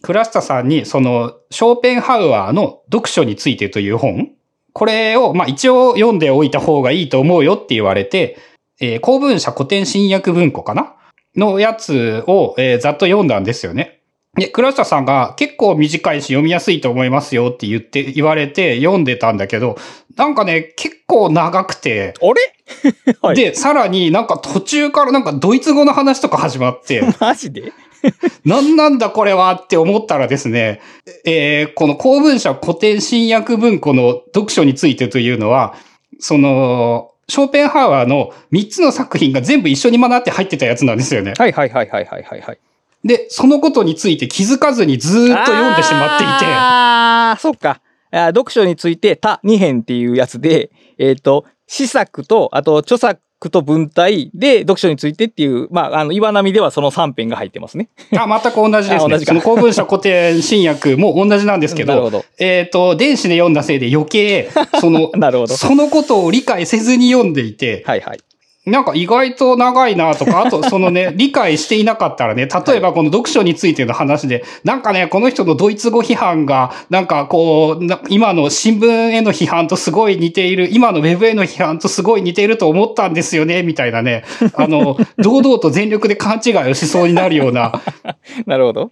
[0.03, 4.36] クラスタさんにそのショーペンハウアーの読書についてという本、
[4.77, 8.37] これを、まあ一応読んでおいた方がいいと思うよって言われて、
[8.79, 10.93] えー公文社古典新訳文庫かな？
[11.35, 14.03] のやつを、えーざっと読んだんですよね。
[14.35, 19.79] で、倉下さんが結構短いし読みやすいと思いますよって言って、言われて読んでたんだけど、
[20.15, 23.15] なんかね、結構長くて、あれ？
[23.23, 23.37] はい。
[23.37, 27.73] で、さらになんか途中からなんかドイツ語の話とか始まって、 マジで？
[28.45, 30.81] 何なんだこれはって思ったらですね、
[31.25, 35.75] えーこの公文社古典新訳文庫の読書についてというのは、
[36.19, 41.35] その、ショーペンハワーの3つの作品が全部一緒に学って入ってたやつなんですよね。
[41.37, 42.59] はいはいはいはいはいはいはい。
[43.05, 47.81] で、そのことについて気づかずにずーっと読んでしまっていて、ああ、そっか。
[48.11, 57.89] 読書について、他2編っていうやつで、えっ、と、詩作と、あと、著作と文体で読書についてっていう、まあ、あの、岩波ではその3編が入ってますね。
[58.17, 58.97] あ、全く同じですね。
[58.97, 62.25] あ同じかその公文社古典新訳 も同じなんですけど、なるほど。
[62.39, 64.49] えっ、と、電子で読んだせいで余計、
[64.81, 65.57] その、 なるほど。
[65.57, 68.21] そのことを理解せずに読んでいて、はいはい。
[68.67, 84.25] なんか意外と長いなとか、あとそのね、 理解していなかったらね、例えばこの読書についての話で、なんかね、この人のドイツ語批判が、なんかこう、な今の新聞への批判とすごい似ている、今のウェブへの批判とすごい似ていると思ったんですよね、みたいなね、
[84.55, 87.81] あの、 堂々と全力で勘違いをしそうになるような
[88.47, 88.91] なるほど。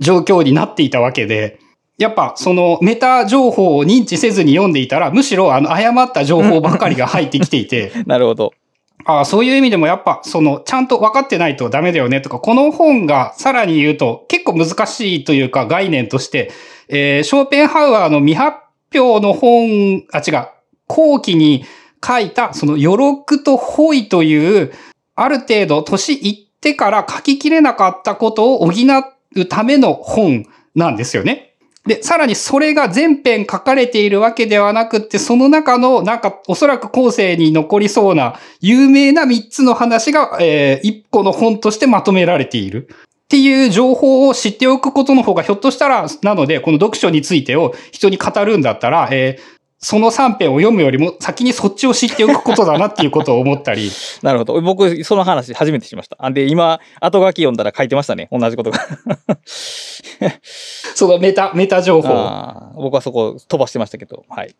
[0.00, 1.60] 状況になっていたわけで、
[1.96, 8.52] やっぱそのメタ情報を認知せずに読んでいたら、むしろあの誤った情報ばっかりが入ってきていて、なるほど。
[9.08, 16.50] ああ、そういう意味でもやっぱ、その、ちゃんと分かってないとダメだよねとか、この本がさらに言うと結構難しいというか概念として、
[16.88, 18.58] えーショーペンハウアーの未発
[18.92, 20.48] 表の本、あ、違う、
[20.88, 21.64] 後期に
[22.04, 24.72] 書いた、その余力とホイという、
[25.14, 28.72] ある程度年いってから書ききれなかったことを補
[29.36, 31.45] うための本なんですよね。
[31.86, 42.88] で、さらにそれが全編書かれているわけではなくって、その中の、なんか、おそらく後世に残りそうな、有名な3つの話が、えー、1個の本としてまとめられている。
[42.90, 53.90] っていう情報を知っておくことの方が、ひょっとしたら、なので、この読書についてを人に語るんだったら、えーその3編を読むよりも先にそっちを知っておくことだなっていうことを思ったり、
[54.22, 54.60] なるほど。
[54.62, 56.30] 僕、その話初めてしました。
[56.30, 58.28] で、今、後書き読んだら書いてましたね。
[58.32, 58.78] 同じことが。
[60.94, 62.08] そのメタ、メタ情報。
[62.74, 64.24] 僕はそこ飛ばしてましたけど。
[64.28, 64.54] はい。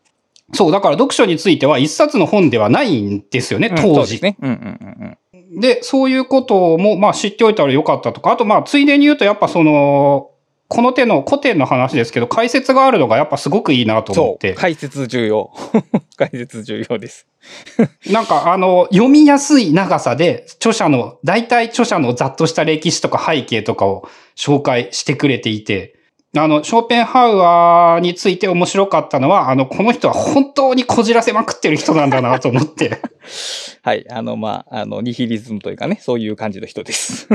[0.52, 4.12] そう、だから読書については一冊の本ではないんですよね、当時。
[4.12, 4.36] ですね。
[4.40, 4.54] うんうん
[5.00, 5.18] うん
[5.58, 10.30] で、そういうことも、まあ知っておいたらよかったとか、あとまあついでに言うとやっぱその、
[10.68, 14.12] この手の古典の話ですけど、解説があるのがやっぱすごくいいなと。
[14.20, 14.54] 思って。
[14.54, 15.52] 解説重要。
[16.16, 17.26] 解説重要です。
[18.10, 25.94] なんかあの、読みやすい長さで、著者の、大体著者のざっとした歴史とか背景とかを紹介してくれていて、
[26.36, 33.00] あの、ショーペンハウアーについて面白かったのは、あの、この人は本当にこじらせまくってる人なんだなと思って。
[33.82, 34.04] はい。
[34.10, 37.28] あの、まあ、あの、ニヒリズムというかね、そういう感じの人です。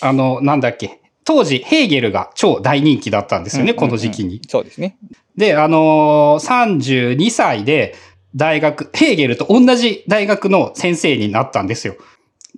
[0.00, 1.00] あの、なんだっけ？
[1.28, 4.40] 当時、ヘーゲルが超大人気だったんですよね、うんうんうんこの時期に。
[4.48, 4.96] そうですね。
[5.36, 7.94] で、あのー32歳で
[8.34, 11.96] 大学、ヘーゲルと同じ大学の先生になったんですよ。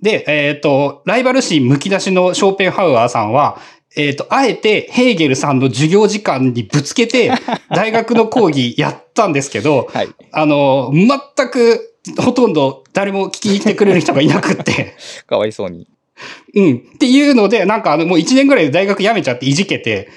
[0.00, 3.58] で、えっ、と、ライバル心むき出しのショーペンハウアーさんは、
[3.96, 7.32] えっ、と、あえてヘーゲルさんの授業時間にぶつけて、
[7.74, 10.08] 大学の講義やったんですけど、はい。
[10.30, 14.94] あのー全く、ほとんど誰も聞きに来てくれる人がいなくって、
[15.26, 15.88] かわいそうに。
[16.54, 16.76] うん。
[16.94, 20.08] っていうので、なんかあの、もう1年ぐらいで大学辞めちゃっていじけて、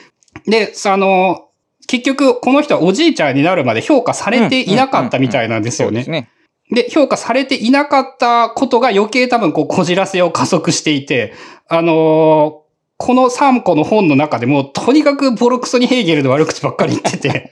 [0.45, 1.49] で、あの、
[1.87, 6.09] 結局、この人はおじいちゃんになるまで評価されていなかったみたいなんですよねです。
[6.09, 6.29] ね。
[6.71, 11.33] で、評価されていなかったことが余計多分こう、こじらせを加速していて、
[11.67, 12.63] あのー
[12.97, 17.51] この3個の本の中でも、とにかくボロクソにヘーゲルの悪口ばっかり言ってて、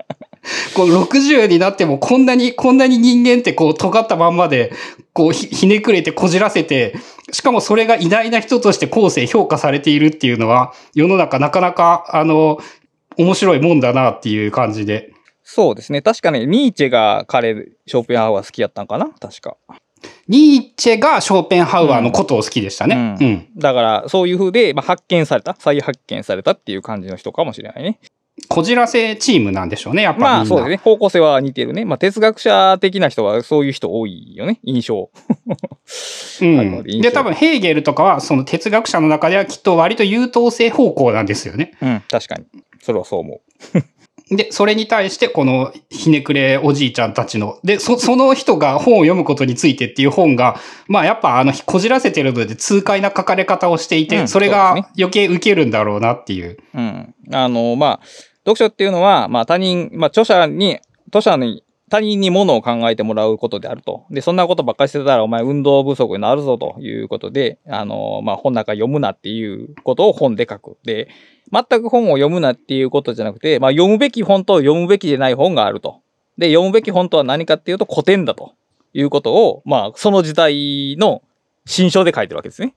[0.74, 4.72] こう60になってもこんなに、こんなに人間ってこう尖ったまんまで、
[5.12, 6.94] こうひひねくれてこじらせて、
[7.32, 12.58] しかもそれが偉大な人として後世評価されているっていうのは、世の中なかなか、あの、
[13.16, 15.12] 面白いもんだなっていう感じで。
[15.42, 16.00] そうですね。
[16.02, 17.54] 確かね、ニーチェが彼、
[17.86, 19.08] ショーペンハウアー好きやったんかな？
[19.08, 19.56] 確か。
[20.28, 23.16] ニーチェがショーペンハウアーのことを好きでしたね。
[23.20, 23.48] ううんん。
[23.56, 27.98] だから、そういう風で、まあ、発見された、再発見されたっていう感じの人かもしれないね。
[28.48, 30.20] こじらせチームなんでしょうね、やっぱ。
[30.20, 30.76] まあ、そうですね。
[30.76, 31.84] 方向性は似てるね。
[31.84, 34.58] まあ、哲学者的な人はそういう人多いよね。
[34.62, 35.10] 印象。
[36.42, 36.82] うん。
[36.84, 41.72] で、多分ヘーゲルとかは、その哲学者の中ではきっと割と優等生方向なんですよね。
[41.82, 42.44] うん、確かに。
[42.82, 43.40] それはそう思
[44.30, 56.58] で、それに対して、このひねくれおじいちゃんたちの、で、そ、その人が本を読むことについてっていう本が、まあやっぱあの、こじらせてるので痛快な書かれ方をしていて、うんそれがね余計受けるんだろうなっていう。
[56.74, 56.78] う。
[56.78, 57.14] うん。
[57.32, 58.00] あの、まあ、
[58.44, 64.04] 読書っていうのは、まあ、他人、まあ、著者に、著者に、他人にものを考えてもらうことであると。
[64.10, 70.78] で、そんなことばっかりしてたら、お前運動不足になるぞということで、あの、まあ、本なんか読むなっていうことを本で書く。
[70.84, 71.08] で、
[71.52, 76.00] 全く本を読むなっていうことじゃなくて、まあ、読むべき本と読むべきでない本があると。
[76.38, 78.52] で、読むべき本とは何かっていうと古典だと
[78.94, 81.22] いうことを、まあ、その時代の
[81.66, 82.74] 新書で書いてるわけですね。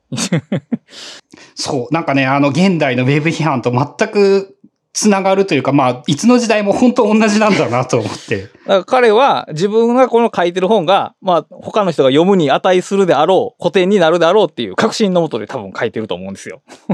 [1.56, 4.53] そう、なんかね、あの、現代のウェブ批判と全く
[4.94, 8.44] つながるというか、まあ、いつの時代も本当同じなんだなと思って。
[8.44, 16.62] だから彼は自分がこの書いてる本が、まあ他の人が読むに値するであろう、古典になるであろうっていう確信のもとで多分書いてると思うんですよ。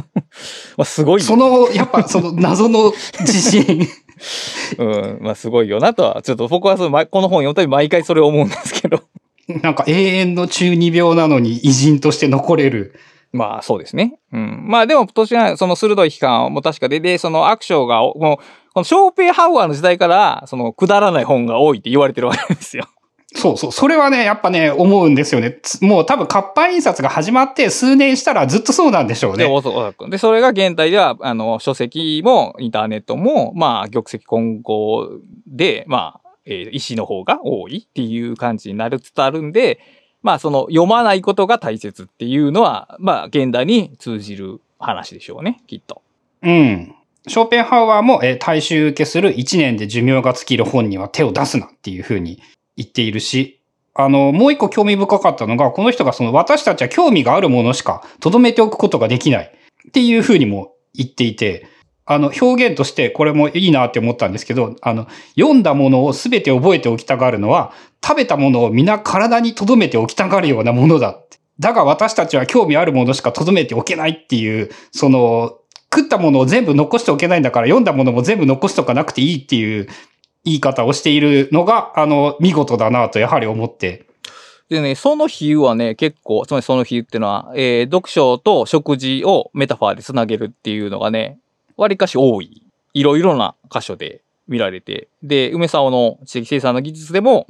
[0.78, 1.28] まあすごいよ。
[1.28, 3.86] その、やっぱその謎の自信。
[4.78, 9.02] うん、まあすごいよなとは、ちょっと僕はそのまこの本読むたび毎回それを思うんですけど。
[9.62, 12.96] なんか永遠の中二病なのに偉人として残れる。
[13.32, 14.20] まあそうですね。
[14.34, 14.66] うん。
[14.68, 18.16] まあでも、年はその鋭い批判も確かで、で、その悪章が、もう、
[18.74, 22.88] このショーペンハウアーの時代から、そのくだらない本が多いって言われてるわけですよ。
[23.36, 23.72] そうそう。
[23.72, 25.60] それはね、やっぱね、思うんですよね。
[25.62, 29.54] つもう多分活版印刷が始まって数年したらずっとそうなんでしょうで、ね。
[29.54, 30.10] おそらく。
[30.10, 35.10] で、それが現代では、あの、書籍もインターネットも、まあ、玉石混合
[35.46, 39.80] で、まあ、えー石の方が多いっていう感じになりつつあるんで、
[40.22, 46.02] まあ、その、読まないことが大切っていうのは、まあ、現代に通じる話でしょうね、きっと。
[46.42, 46.96] うん。
[47.28, 52.42] ショーペンハウアーも、えー大衆受けする1年で寿命が尽きる本には手を出すなっていうふうに
[52.78, 53.60] 言っているし、
[53.94, 59.52] あの、もう一個興味深かったのが、この人がその私たちは興味があるものしか留めておくことができない
[59.88, 61.68] っていうふうにも言っていて、
[62.12, 67.72] あの、表現としてこれもいいなって思ったんですけど、あの、読んだものを全て覚えておきたがるのは、
[68.04, 71.38] 食べたものを皆体に留めておきたがるようなものだって。
[71.60, 75.60] だが私たちは興味あるものしか留めておけないっていう、その、
[75.94, 79.88] 食ったものを全部残しておけないんだから読んだものも全部残しとかなくていいっていう
[80.44, 84.08] 言い方をしているのが、あの、見事だなとやはり思って。
[84.70, 91.38] でね、その比喩はね、結構、つまりその比喩っていうのは、えー、読書と食事をメタファーで繋げるっていうのがね、
[91.80, 92.64] 割かし多い。
[92.94, 95.08] いろいろな箇所で見られて。
[95.24, 97.48] で、梅沢の知的生産の技術でも、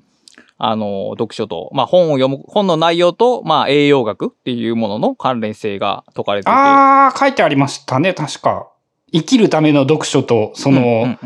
[0.57, 6.51] あの、読書と、まあ本を読む、本の内容と、まあ栄養学っていうものの関連性が解かれてて。
[6.51, 8.67] ああ、書いてありましたね、確か。
[9.11, 11.17] 生きるための読書と、その、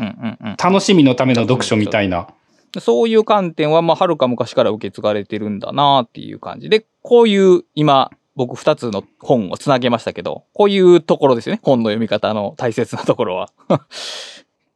[0.56, 2.28] 楽しみのための読書みたいな。
[2.78, 11.60] そういう観点は、まあ、はるか昔から受け継がれてるんだなっていう感じで、こういう、今、僕二つの本をつなげましたけど、こういうところですよね。
[11.62, 13.50] 本の読み方の大切なところは。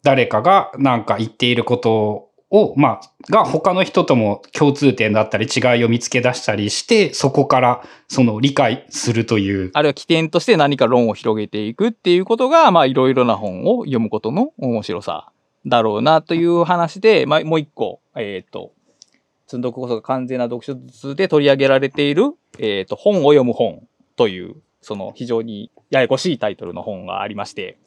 [0.02, 9.70] 誰かがなんか言っていることを、まあ、が他の人とも共通点だったり違いを見つけ出したりして、そこからその理解するという。
[9.74, 15.30] あるいは起点として何か論を広げていくっていうことが、まあいろいろな本を読むことの面白さ
[15.66, 18.72] だろうなという話で、まあもう一個、えっ、ー、と、
[19.49, 27.78] 積んどくこそが完全な読書術で取り上げられている、えっ、ー、と、本を読む本という、その非常にややこしいタイトルの本がありまして、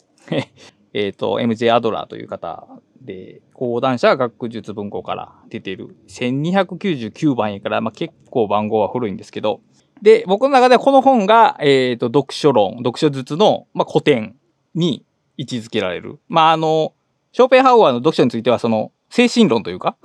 [0.93, 2.67] えっと、MJ アドラーという方
[2.99, 9.61] で、講談社学術文庫から出ている1299番やから、まあ、結構番号は古いんですけど、
[10.01, 14.35] で、僕の中ではこの本が、えっ、ー、と、読書論、読書術の、まあ、古典
[14.73, 15.05] に
[15.37, 16.19] 位置づけられる。
[16.27, 16.93] まあ、あの、
[17.33, 19.97] ショーペンハウアーの読書については、その、精神論というか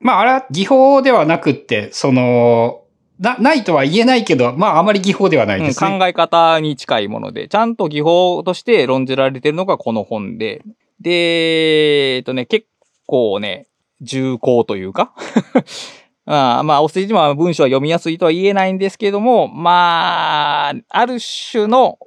[0.00, 2.82] まあ、あれは技法ではなくって、その、
[3.18, 10.62] な、ないとは言えないけど、まあ、あまり技法ではないですね、うん、考え方に近いもので、ちゃんと技法として論じられてるのがこの本で、
[11.00, 12.66] で、えっとね、結
[13.06, 13.66] 構ね、
[14.00, 15.12] 重厚というか。
[16.24, 21.98] まあ、まあ、お世辞も文章は読みやすいとは言えないんですけども、まあ、ある種の、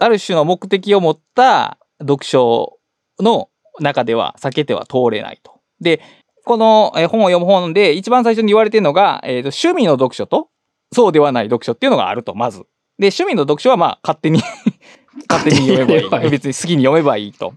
[0.00, 2.78] ある種の目的を持った読書
[3.18, 3.48] の
[3.80, 5.60] 中では避けては通れないと。
[5.80, 6.00] で、
[6.48, 10.48] この本を読む本で一番最初に言われてるのが、えーと、趣味の読書と
[10.92, 12.60] そうではない読書っていうのがあると、まず。
[12.98, 14.40] で、趣味の読書はまあ勝手に
[15.28, 16.30] 勝手に読めばいい。
[16.30, 17.52] 別に好きに読めばいいと。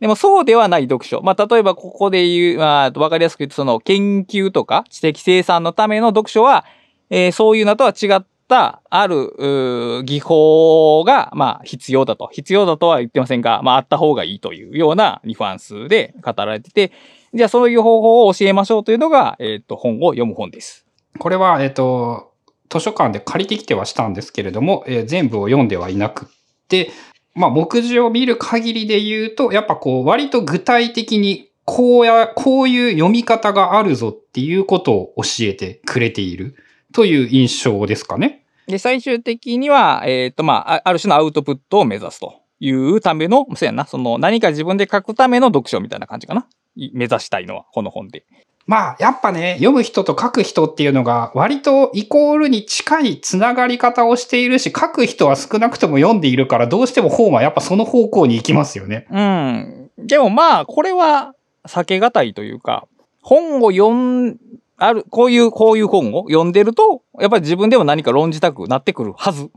[0.00, 1.20] でもそうではない読書。
[1.20, 6.64] まあ例えばここで言う、まあわかりやすく言うとその研究とか知的生産のための読書は、
[7.10, 12.28] えー、そういうのとは違ったある技法がまあ必要だと。
[12.32, 16.92] 必要だとは言ってませんが、まああった方がいいというようなニュアンスで語られてて、
[17.34, 20.86] じゃあそういう方法を教えましょうというのが、えっ、ー、と、本を読む本です。
[21.18, 22.32] これは、えっ、ー、と、
[22.70, 26.28] 図書館で借りてきてはしたんですけれども、えー、全部を読んではいなくっ
[26.68, 26.90] て、
[27.34, 36.56] まあ、目次を見る限りで言うと、やっぱこう、割と具体的に、こうや、こういう読み方があるぞっていうことを教えてくれている
[36.92, 38.44] という印象ですかね。
[38.66, 46.46] で、最終的には、えっ、ー、と、まあ、ある種のアウトプットを目指すというための、そうやな、その何か自分で書くための読書みたいな感じかな。
[46.92, 48.24] 目指したいのは、この本で。
[48.68, 59.06] まあ、やっぱね、読む人と書く人っていうのが割とイコールに近いつながり方をしているし、書く人は少なくとも読んでいるから、どうしても本はやっぱその方向に行きますよね。
[59.10, 59.90] うん。
[59.98, 61.34] でもまあ、これは
[61.66, 62.86] 避けがたいというか、
[63.22, 64.36] 本を読ん、
[64.76, 69.50] ある、こういう、こういう本を読んでると、やっぱり自分でも何か論じたくなってくるはず。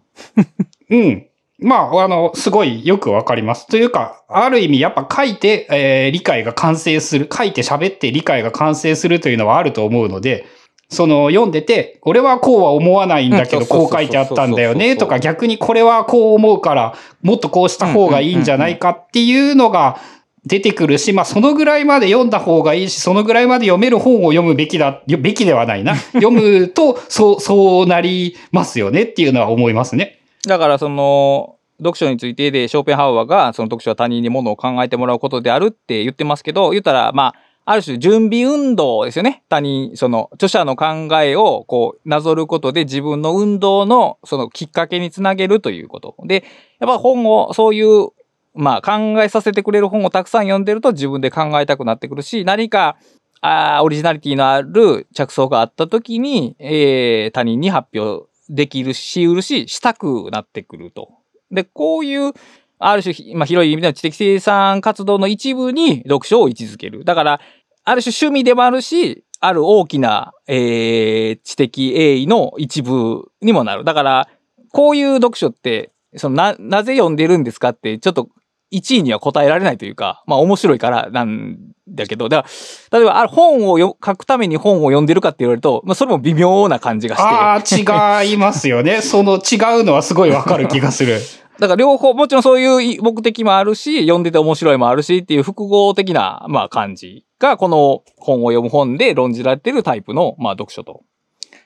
[0.90, 1.28] うん。
[1.62, 3.68] まあ、あの、すごいよくわかります。
[3.68, 10.46] というか、ある意味やっぱ書いて、えー、理解が完成する、書いて喋って理解が完成するというのはあると思うので、
[10.90, 20.02] その読んでて、俺はこうは思わないんだけど、こう書いてあったんだよね、とか逆にこれはこう思うから、もっとこうした方がいいんじゃないかっていうのが
[20.46, 25.96] 出てくるし、まあそのぐらいまで読んだ方がいいし、そのぐらいまで読める本を読むべきだ、べきではないな。
[25.96, 30.21] 読むと、そう、そうなりますよねっていうのは思いますね。
[30.48, 37.36] だからその、読書についてで、ショーペンハウアーが、その読書は他人にものを考えてもらうことであるって言ってますけど、言ったら、まあ、
[37.66, 39.44] ある種準備運動ですよね。
[39.50, 46.16] 他人、その著者の考えをこうなぞることで自分の運動のそのきっかけにつなげるということ。
[46.26, 46.44] で、
[46.80, 48.10] やっぱ本をそういう
[48.56, 52.98] まあ考えさせてくれる本をたくさん読んでると自分で考えたくなってくるし、何か
[53.42, 61.22] あオリジナリティのある着想があった時に、えー、他人に発表できるし、うるし、したくなってくると
[61.52, 62.34] で、こういう、
[62.80, 67.06] ある種、まあ、広い意味での知的生産活動の一部に読書を位置づける。
[67.06, 67.42] だから、
[67.84, 73.84] ある種趣味でもあるし、ある大きな、えー、知的栄意の一部にもなる。
[73.84, 74.30] だから、
[74.72, 78.30] こういう読書って、そのな、なぜ読んでるんですかって、ちょっと
[78.72, 81.58] 1位には答えられないというか、まあ面白いからなん
[81.88, 82.50] だけど、だか
[82.92, 87.24] ら、例えば、あ本をよ書くために本を読んでるかって言われると、まあそれも微妙な感じがして。
[87.24, 89.02] ああ、違いますよね。
[89.04, 91.20] その違うのはすごいわかる気がする。
[91.60, 101.02] だから両方、もちろんそういう目的もあるし、読んでて面白いもあるしっていう複合的な、まあ感じが、この本を読む本で論じられているタイプの、まあ読書と。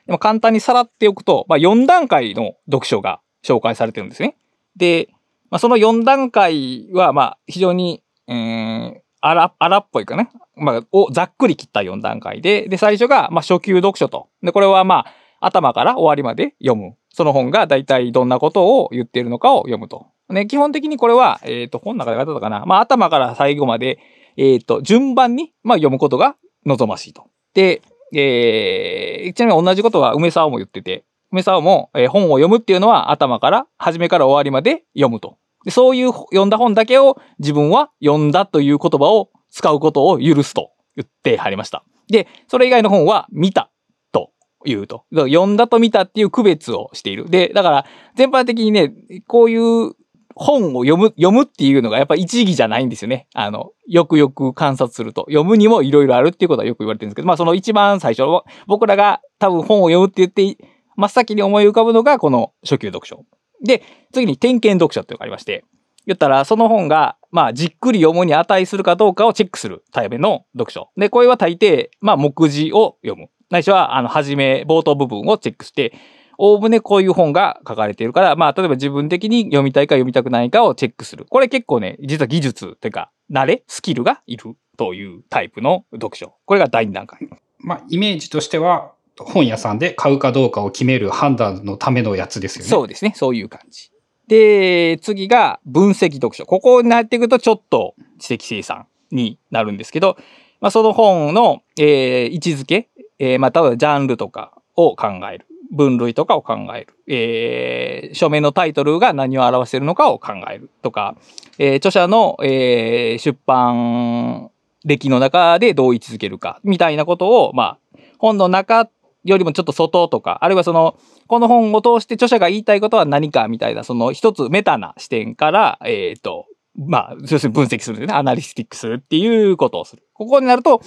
[0.06, 4.36] でも簡単にさらっておくと、まあ4段階の読書が紹介されてるんですね。
[4.76, 5.08] で、
[5.50, 10.30] まあその4段階は、まあ非常に、うーん、荒、荒っぽいかね。
[10.56, 14.28] まあ、をざっくり切った4段階で、で、最初が、まあ初級読書と。
[14.42, 16.96] で、これはまあ、頭から終わりまで読む。
[17.12, 20.06] その本が大体どんなことを言っているのかを読むと。
[20.28, 22.66] ね、基本的にこれは、えっ、と、本の中で書いてたかな。
[22.66, 23.98] まあ、頭から最後まで、
[24.36, 26.36] えっ、と、順番に、まあ、読むことが
[26.66, 27.26] 望ましいと。
[27.54, 27.80] で、
[28.14, 31.04] えー、ちなみに同じことは梅沢も言ってて、
[31.36, 35.36] 梅沢も、えー本を読むっていうのは頭から、初めから終わりまで読むと。
[35.64, 41.84] でそういう読んだ本だけを自分は読んだという言葉を使うことを許すと言ってはりました。
[42.08, 43.70] で、それ以外の本は見た
[44.12, 44.30] と
[44.64, 45.04] 言うと。
[45.12, 47.28] だから読んだと見たっていう区別をしている。
[47.28, 48.94] で、だから全般的にね、
[49.26, 49.92] こういう
[50.36, 53.26] 本を読む、読むっていうのがやっぱ一義じゃないんですよね。
[53.34, 55.22] あの、よくよく観察すると。
[55.28, 58.28] 読むにもいろいろあるっていうことはよく言われてるんですけど、まあその一番最初、
[58.66, 63.24] 僕らが多分本を読むって言って、真っ先に思い浮かぶのがこの初級読書。
[63.64, 63.82] で、
[64.12, 65.64] 次に点検読書っていうのがありまして、
[66.06, 70.90] 言ったらその本が、まあじっくり読むに値するかどうかをチェックするタイプの読書。
[70.96, 73.28] で、これは大抵、まあ目次を読む。
[73.50, 75.92] ないしは、あの、はじめ、冒頭部分をチェックして、
[76.38, 81.26] おおむねこういう本が書かれているから、まあ、例えば自分的に読みたいか読みたくないかをチェックする。
[81.28, 86.34] これ結構ね、実は技術というか、慣れ、スキルがいるというタイプの読書。
[86.44, 87.20] これが第2段階。
[87.58, 92.70] まあ、イメージとしては、本屋さんで買うかどうかを決める判断のためのやつですよね。
[92.70, 93.12] そうですね。
[93.16, 93.90] そういう感じ。
[94.28, 96.44] で、次が分析読書。
[96.46, 100.16] ここになっていくとちょっと知的生産になるんですけど、
[100.60, 102.88] まあ、その本の、えー位置づけ、
[103.18, 105.46] えーまあ、例えばジャンルとかを考える。
[105.72, 106.94] 分類とかを考える。
[107.08, 111.16] えー書面のタイトルが何を表しているのかを考えるとか、
[111.58, 114.50] えー著者の、えー出版
[114.84, 118.88] 歴の中でどう位置づけるか、みたいなことを、まあ、本の中
[119.26, 120.96] よりもちょっと外とか、あるいはその、
[121.26, 126.46] この本を通して著者が言いたいことは何かみたいな、その一つメタな視点から、えっ、と、
[126.76, 128.14] まあ、要するに分析するんですね。
[128.14, 130.06] analytic するっていうことをする。
[130.12, 130.80] ここになると、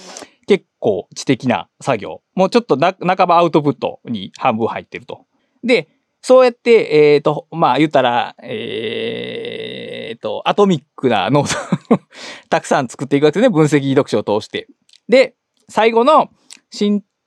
[0.46, 2.22] 結構知的な作業。
[2.34, 5.26] もうちょっとな、半ばアウトプットに半分入ってると。
[5.62, 5.88] で、
[6.22, 11.98] そうやって、えっ、と、まあ言ったら、えっ、と、アトミックなノート
[12.50, 13.50] たくさん作っていくわけですね。
[13.50, 14.68] 分析読書を通して。
[15.08, 15.34] で、
[15.68, 16.30] 最後のシン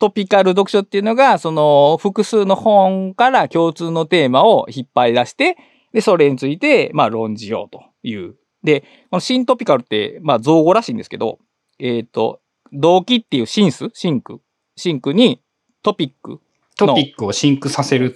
[0.03, 5.55] トピカル読書っていうのが、その複数の本から共通のテーマを引っ張り出して、
[5.93, 8.35] で、それについて、まあ論じようという。
[8.65, 11.39] で、この syntopical って、まあ造語らしいんですけど、
[11.79, 12.41] えっ、と、
[12.73, 15.41] 同期っていう syn、sync、sync に
[15.83, 16.41] トピック、
[16.75, 18.13] トピックを sync させる。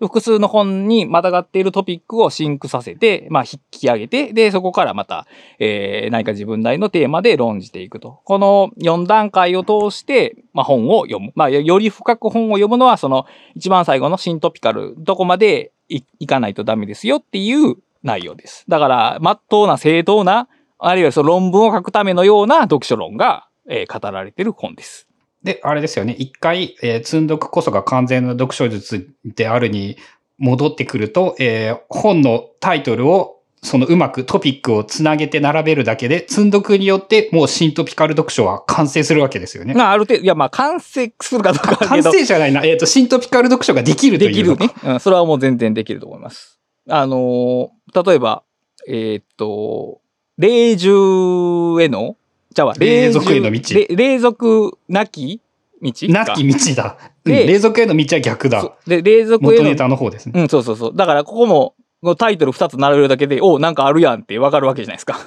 [0.00, 5.26] 複数の本にまたがっているトピックを sync させて、まあ、引き上げて、で、そこからまた、
[5.58, 8.20] えー何か自分なりのテーマで論じていくと。
[8.24, 11.32] この4段階を通して、まあ、本を読む。
[11.34, 18.64] まあ、より深く本を読むのは、その、一番最後のシントピカル、どこまでいいかないとダメですよっていう内容です。
[18.68, 25.08] だから、まっとうな正当な、あるいはその論文を書くためのような読書論が、えー語られている本です。
[25.44, 26.14] で、あれですよね。
[26.18, 29.96] 一回、えー積んどくこそが完全な読書術であるに
[30.38, 39.72] 戻ってくると、えー本のタイトルを、そのうまくトピックをつなげて並べるだけで、積んどくによってもうシントピカル読書は完成するわけですよね。
[39.72, 42.62] まあ、ある程度、いや、まあ、完成するかどうか完ど、成じゃないな。
[42.62, 44.92] えっ、と、シントピカル読書ができるとできいうのかるね。
[44.94, 46.58] うん、それはもう全然できると思います。
[46.88, 48.42] あのー例えば、
[48.88, 50.00] えーっと、
[50.36, 52.16] 霊獣への、
[52.54, 55.40] じゃあ、霊俗への道霊霊俗なき
[55.82, 56.96] 道なき道だ。
[57.08, 58.76] うんで霊俗への道は逆だ。
[58.86, 60.42] で、霊俗への元ネタの方ですね。
[60.42, 60.92] うん、そうそうそう。
[60.94, 65.18] だから、ここも、このタイトル2つ並べるだけで、おなんかあるやんってわかるわけじゃないですか。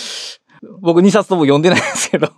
[0.80, 2.28] 僕2冊とも読んでないですけど。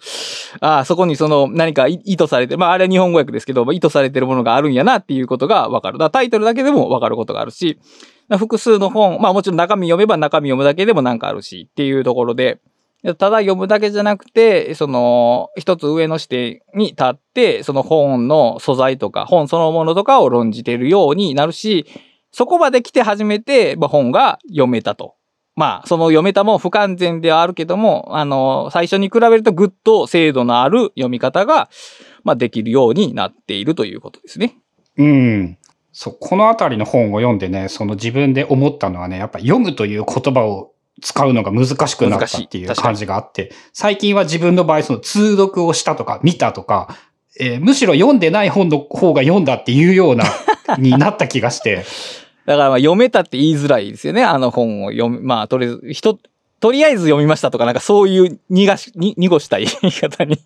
[0.60, 5.98] ああ、そこにその何か意意図されて、まああれは日本語訳ですけど、まあ意図されてるものがあるんやなっていうことがわかる。
[5.98, 7.78] だタイトルだけでもわかることがあるし、
[8.38, 12.58] 複数の本、まあもちろん中身読めば中身読むだけでもなんかあるしっていうところで、
[13.02, 21.86] ただ読むだけじゃなくて、その、一つ上の視点に立って、その本の素材とか、本そのものとかを論じているようになるし、
[22.32, 25.14] そこまで来て初めて、まあ、本が読めたと
[25.56, 31.70] まあ、その読めたも不完全ではあるけども、あの、最初に比べるとぐっと精度のある読み方が、
[32.24, 34.58] まあ、できるようになっているということですね。
[34.98, 35.58] うん。
[35.92, 40.72] そう、このあたりの本を読んでね、その自分で思ったのはね、やっぱ読むという言葉を
[41.02, 46.96] 使うのが難しくなったっていう感じがあって、最近は自分の場合、その通読をしたとか見たとか、
[47.38, 50.24] えーむしろ読んでない本の方が読んだっていうような、
[50.78, 51.84] になった気がして、
[52.46, 54.24] だからまあ読めたって言いづらいですよね。
[54.24, 56.18] あの本を読み、まあとりあえず、人、
[56.60, 60.38] とりあえず読みましたとか、なんかそういう逃がし、に濁した言い方に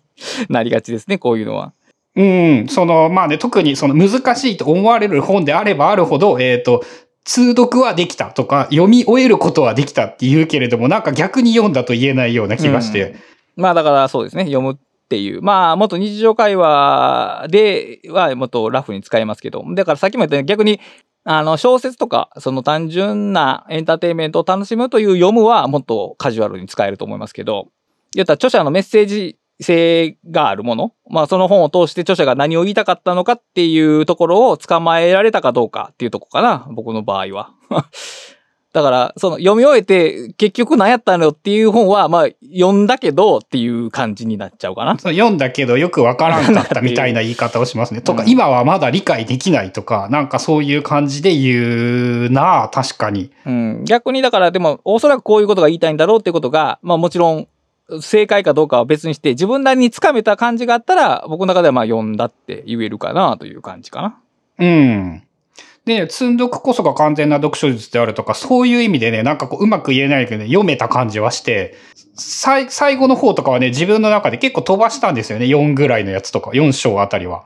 [0.49, 1.73] なりがちですね、こういうのは。
[2.15, 6.83] うん、その、まあね、特にその難しいと思われる本であればあるほど、えっ、と、
[7.23, 13.15] 通読はできたとか、読み終えることはできたって言うけれども、なんか逆に読んだと言えないような気がして。
[13.55, 14.77] まあだからそうですね、読むっ
[15.09, 15.41] ていう。
[15.41, 20.79] まあ、もっと日常会話ではもっとラフに使えますけど、だからさっきも言ったように逆に、
[21.23, 27.67] あの、小説とか、その単純なエンターテインメントを楽しむという読むはもっとカジュアルに使えると思いますけど、
[28.13, 37.51] 言ったら著者のメッセージ性があるもの、まあその本を通して著者が何を言いたかったのかっていうところを捕まえられたかどうかっていうとこかな、僕の場合は。
[38.73, 44.97] だから、その読み終えて結局何やったのよっていう本は、まあ読んだけどっていう感じになっちゃうかな。
[44.97, 47.99] 読んだけどよくわからんかったみたいな言い方をしますね。
[48.01, 53.31] とか、うん今はまだ理解できないとか、なんかそういう感じで言うなあ確かに。
[53.45, 57.47] うん、逆にだからでもおそらくこういうことが言いたいんだろうっていうことが、まあもちろん
[57.99, 64.19] 正解かどうかは別にして自分なりにつかめた感じがあったら僕の中ではまあ読んだって言えるかなという感じかな。
[64.59, 65.23] うん。
[65.85, 71.75] で、積んどくこそが完全な読書術であるとか、そういう意味でね、なんかこう、うまく言えないけどね、読めた感じはして、
[72.15, 75.45] 最最後の方とかはね、自分の中で結構飛ばしたんですよね。
[75.45, 77.45] 4ぐらいのやつとか、4章あたりは。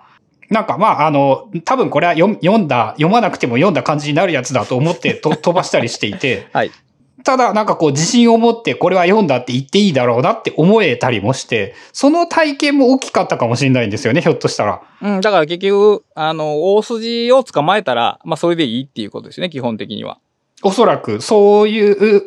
[0.50, 6.72] なんかまあ、あの、多分これは読読んだ、読まなくても読んだ感じになるやつだと思ってと 飛ばしたりしていて、はい。
[7.26, 14.82] ただなんかこう自信を持ってこれは読んだって言っていいだろうなって思えたりもして、その体験も大きかったかもしれないんですよね、ひょっとしたら。
[15.02, 20.20] うん、だから結局、あの、大筋を捕まえたら、まあそれでいいっていうことですね、基本的には。
[20.62, 22.22] おそらくそういう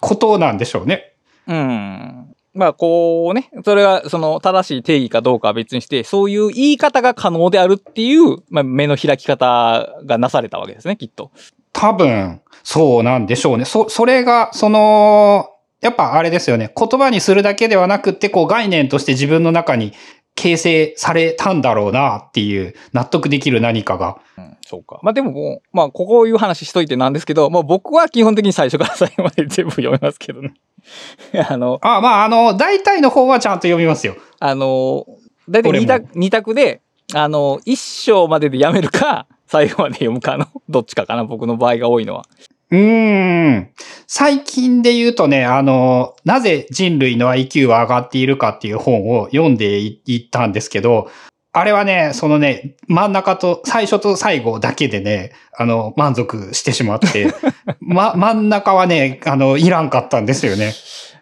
[0.00, 1.14] ことなんでしょうね。
[1.46, 2.34] うん。
[2.52, 11.30] まあこうね、それがその正しい定義かどうかは別にして、そういう言い方が可能であるっていう、まあ、目の開き方がなされたわけですね、きっと。
[11.72, 13.64] 多分、そうなんでしょうね。
[13.64, 15.48] そ、それが、その、
[15.80, 16.72] やっぱあれですよね。
[16.76, 19.92] 言葉にするだけではなくって、こう概念として自分の中に
[20.34, 24.18] 形成されたんだろうなっていう納得できる何かが。
[24.38, 25.00] うん、そうか。
[25.02, 30.54] まあでもまあここいう話しといてなんですけど、まあ僕は基本的に最初から最後まで全部読めますけどね。
[31.48, 34.16] あの、あまあ、あの、大体の方はちゃんと読みますよ。
[34.38, 35.06] あの、
[35.48, 36.80] だいたい2俺も択二択で、
[37.14, 42.24] あの、一章まででやめるか、最後まで読むかの、どっちかかな、僕の場合が多いのは。
[42.72, 43.70] うーん。
[44.06, 51.10] 最近で言うとね、あの、なぜ人類の IQ は上がっているかっていう本を読んでいいったんですけど、
[51.52, 57.34] あれはね、そのね、真ん中と、最初と最後だけでね、あの、満足してしまって、
[57.80, 60.72] ま、真ん中はね、あの、いらんかったんですよね。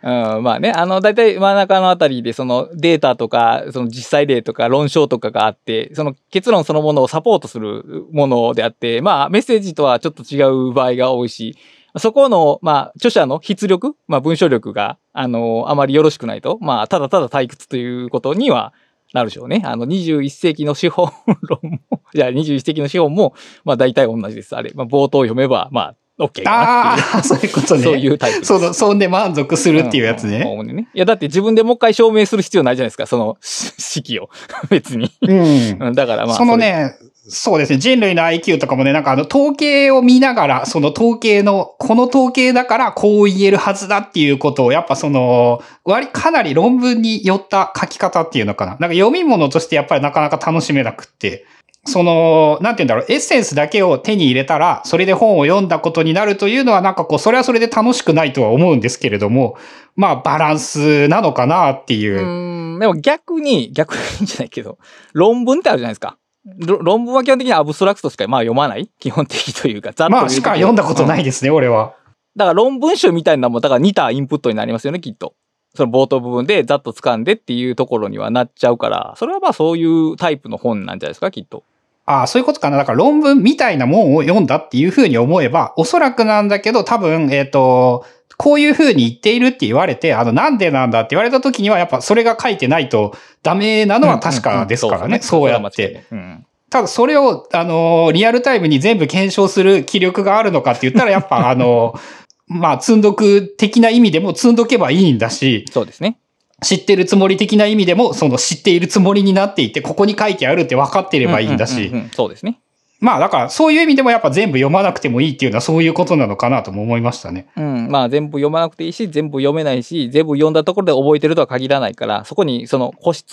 [0.03, 11.57] うん、まあね、あの、だいたい真ん中のあたりで、そのデータとか、その実際例とか論証とかがあって、その結論そのものをサポートするものであって、まあ、メッセージとはちょっと違う場合が多いし、
[11.99, 18.73] そこの、まあ、著者の筆力、まあ、文章力が、あの、あまりよろしくないと、まあ、ただただ退屈ということには
[19.13, 19.63] なるでしょうね。
[19.65, 21.11] あの、21世紀の資本
[21.43, 23.35] 論も、じゃあ21世紀の資本も、
[23.65, 24.55] まあ、大体同じです。
[24.57, 27.09] あれ、まあ、冒頭読めば、まあ、OK かなっていう。
[27.15, 27.83] ああ、そういうことね。
[27.83, 28.45] そういうタイプ。
[28.45, 30.45] その、そんで満足するっていうやつんんね。
[30.47, 30.89] 主にね。
[30.93, 34.29] いや、だって自分でもう一回証明する必要ないじゃないですか、その式を。
[34.69, 35.11] 別に。
[35.23, 35.79] うん。
[35.81, 36.37] うんだからまあ。
[36.37, 36.95] そのね、
[37.29, 37.79] そうですね。
[37.79, 48.73] 人類の IQ とかもね、なんかあの統計を見ながら、その統計の、この統計だからこう言えるはずだっていうことを、やっぱその、割、かなり論文によった書き方っていうのかな。
[48.73, 51.45] なんか読み物としてやっぱりなかなか楽しめなくって。
[51.87, 59.57] その、なんて言うんだろう、エッセンスだけを手に入れたら、それで本を読んだことになるというのは、なんかこう、それはそれで楽しくないとは思うんですけれども、
[59.97, 62.19] まあ、バランスなのかなっていうう。
[62.19, 64.79] ーん、でも逆に、逆にじゃないけど、
[65.15, 66.19] 論文ってあるじゃないですか。
[66.45, 71.25] ろ論文は基本的にアブストラクトしかまあ読まない基本的というか、ざっとまあ、しか読んだことないい。
[71.25, 71.95] ですね、俺は。
[72.37, 75.35] だから論文集みたいなのも、だから似たインプットになりますよね、きっと。
[75.75, 81.65] その冒頭部分でざっと掴んでっていうところにはなっちゃうから、それはまあそういうタイプの本なんじゃないですか、きっと。
[82.07, 82.77] ああ、そういうことかな。
[82.77, 88.05] だから論文みたいなもんを読んだっていうふうに思えば、おそらくなんだけど、多分、えっ、と、
[88.37, 95.21] こういうふうに言っているって言われて、あの、なんでなんだって言われた時には、やっぱそれが書いてないとダメなのは確かですからね。
[95.21, 96.05] そうやって。。
[96.11, 101.99] うんただそれを、あの、リアルタイムに全部検証する気力があるのかって言ったら、やっぱあの、
[102.47, 106.19] まあ、積んどく的な意味でも積んどけばいいんだし、そうですね。
[106.63, 112.61] 知ってるつもり的な意味でも、その知っているつもりになっていて、ここに書いてあるって分かってればいいんだしそうですね。
[113.01, 117.49] まあだからそういう意味でもやっぱ全部読まなくてもいいっていうのはそういうことなのかなとも思いましたね。
[117.57, 117.89] うん。
[117.91, 123.25] まあ全部読まなくていいし、全部読めないし、全部読んだところで覚えてるとは限らないから、そこにその固執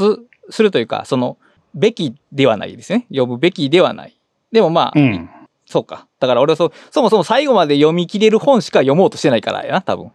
[0.50, 1.38] するというか、その、
[1.76, 3.06] べきではないですね。
[3.10, 4.18] 読むべきではない。
[4.54, 5.30] でもまあ、うん。
[5.66, 6.08] そうか。
[6.22, 10.12] だから俺はそ、そもそも最後まで読み切れる本しか読もうとしてないからやな、多分。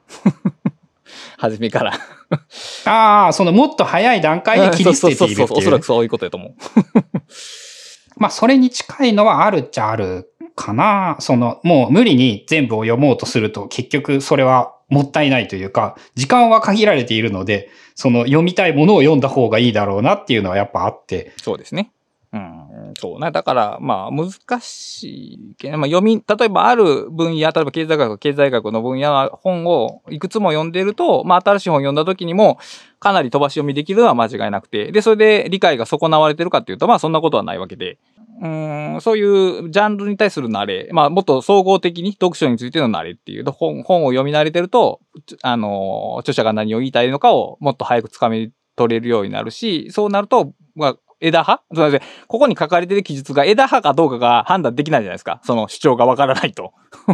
[1.39, 1.93] 初めから。
[2.85, 5.59] ああ、そのもっと早い段階で切り捨てているって そうそうそうそう。
[5.59, 5.85] おいうそらく。
[5.85, 6.55] そういうことやと思う。
[8.17, 11.17] まあそれに近いのはあるっちゃあるかな。
[11.21, 21.33] そのもう無理に全部を読もうとすると結局それはもったいないというか、時間は限られているので、その読みたいものを読んだ方がいいだろうなっていうのはやっぱあって。
[21.39, 21.93] そうですね。
[22.33, 22.62] うん、
[22.99, 23.31] そうね。
[23.31, 32.59] だから、まあ、難しいけど、まあ、読み、例えばある分野、例えば経済学、経済学の分野の本をいくつも読んでると、まあ、新しい本を読んだ時にも、
[33.01, 37.99] かなり飛ばし読みできるのは間違いなくて、で、それで理解が損なわれてるかっていうと、まあ、そんなことはないわけで、
[38.41, 45.01] うん、そういうジャンルに対する慣れ、まあ、もっと総合的に読書についての慣れっていうと、本、本を読み慣れてると、
[45.43, 51.63] あの、著者が何を言いたいのかをもっと早くつかみ取れるようになるし、そうなると、まあ、枝葉？
[51.73, 52.01] すみません。
[52.27, 55.41] ここに書かれてる記述が枝葉かどうかが判断できないじゃないですか。
[55.45, 56.73] その主張がわからないと。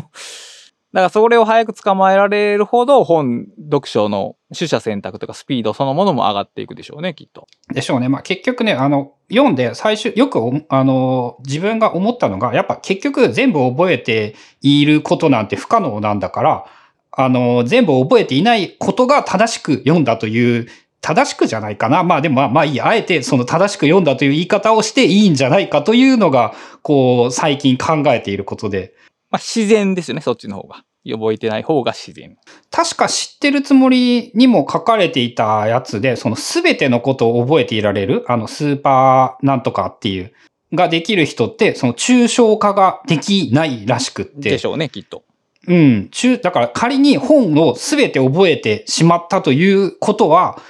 [0.95, 7.47] だからそれを早く捕まえられるほど本、読書の取捨選択とかスピードそのものも上がっていくでしょうね、きっと。
[7.73, 8.09] でしょうね。
[8.09, 10.41] まあ結局ね、あの、読んで最初、よく
[10.71, 16.65] あの、自分が思ったのが、やっぱ結局全部覚えていることなんて不可能なんだから、
[17.13, 20.69] あの、全部覚えていないことが正しく読んだという、
[21.01, 22.03] 正しくじゃないかな。
[22.03, 22.87] まあでもまあまあいいや。
[22.87, 28.95] あえてその正しく読んだという言い方をしていいんじゃないかというのが、こう、最近考えていることで。
[29.31, 30.85] まあ自然ですよね、そっちの方が。
[31.11, 32.37] 覚えてない方が自然。
[32.71, 40.33] 確か知ってるつもりにも書かれていたやつで、そのすべてのことを覚えていられる、あのスーパーなんとかっていう、
[40.75, 44.51] ができる人って、その抽象化ができないらしくって。
[44.51, 45.23] でしょうね、きっと。
[45.67, 46.09] うん。
[46.11, 50.61] 中、だから仮に本をすべて覚えてしまったということは、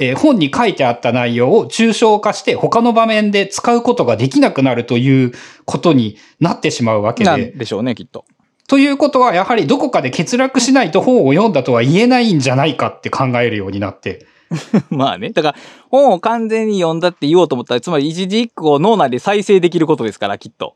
[0.00, 5.32] えー本に書いてあった内容を抽象化して他の場面で使うことができなくなるという
[5.64, 7.52] ことになってしまうわけなんで。
[7.52, 8.24] でしょうね、きっと。
[8.68, 14.26] ということは、やはりどこかで欠落しないと本を読んだとは言えないんじゃないかって考えるようになって。
[14.90, 15.30] まあね。
[15.30, 15.58] だから、
[15.90, 20.74] 本を完全に読んだって言おうと思ったら、つまり一字一句を脳内で再生できることですから、きっと。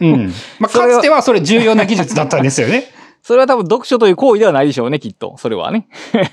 [0.00, 0.32] うん。
[0.58, 2.84] まあ、 かつてはそれ重要な技術だったんですよね。
[3.26, 5.34] それは多分読書という行為ではないでしょうね、きっと。
[5.38, 5.88] それはね。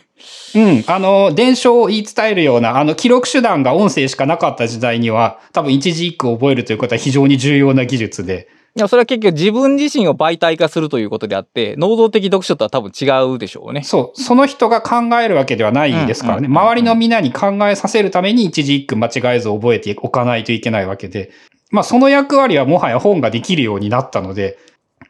[0.53, 0.83] うん。
[0.85, 8.47] あの、伝承を言い伝えるような、あの、記録手段が音声しかなかった時代には、多分一字一句を覚えるということは非常に重要な技術で。
[8.75, 13.81] いや、それは結局自分自身を媒体化するということであって、能動的読書とは多分違うでしょうね。
[13.81, 14.21] そう。
[14.21, 16.47] その人が考えるわけではないですからね。
[16.47, 21.31] 周りの皆に考えさせるために一字一句間違えず覚えておかないといけないわけで。
[21.71, 24.59] まあ、その役割はもはや本ができるようになったので、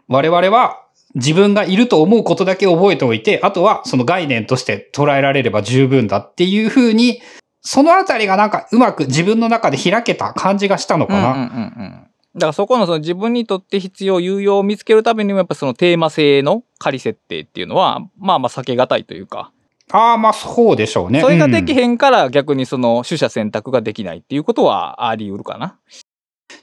[0.08, 0.83] 我々は
[1.16, 7.22] 自分がいると思うことだけ覚えておいて、あとはその概念として捉えられれば十分だっていうふうに、
[7.62, 11.32] そのあたりがなんかうまく自分の中で開けた感じがしたのかな。
[11.32, 12.08] うんうんうんうん。
[12.36, 19.52] だからそこのその自分にとって必要、有用を見つけるためにもやっぱそのテーマ性の仮設定っていうのは、まあまあ避けがたいというか、
[19.92, 21.22] ああ、まあそうでしょうね。
[21.22, 25.78] それができうんへんから逆にその取捨選択ができないっていうことはあり得るかな。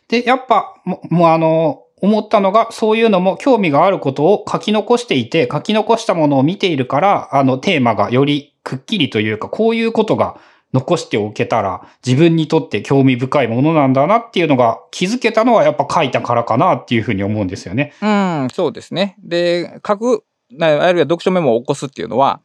[0.08, 10.38] で、やっぱ、ももうあの、思ったのが、そういうのも興味があることを書き残していて、書き残したものを見ているから、あの、テーマがよりくっきりというか、こういうことが
[10.72, 17.92] 残しておけたら、自分にとって興味深いものなんだなっていうのが気づけたのは、やっぱ書いたからかなっていうふうに思うんですよね。
[18.00, 19.16] うん、そうですね。
[19.22, 20.24] で、書く、
[20.60, 22.40] あるいは読書メモを起こすっていうのは、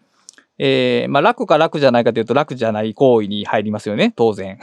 [0.58, 4.60] えー、まあ楽か楽じゃないかというと楽じゃない行為に入りますよね、当然。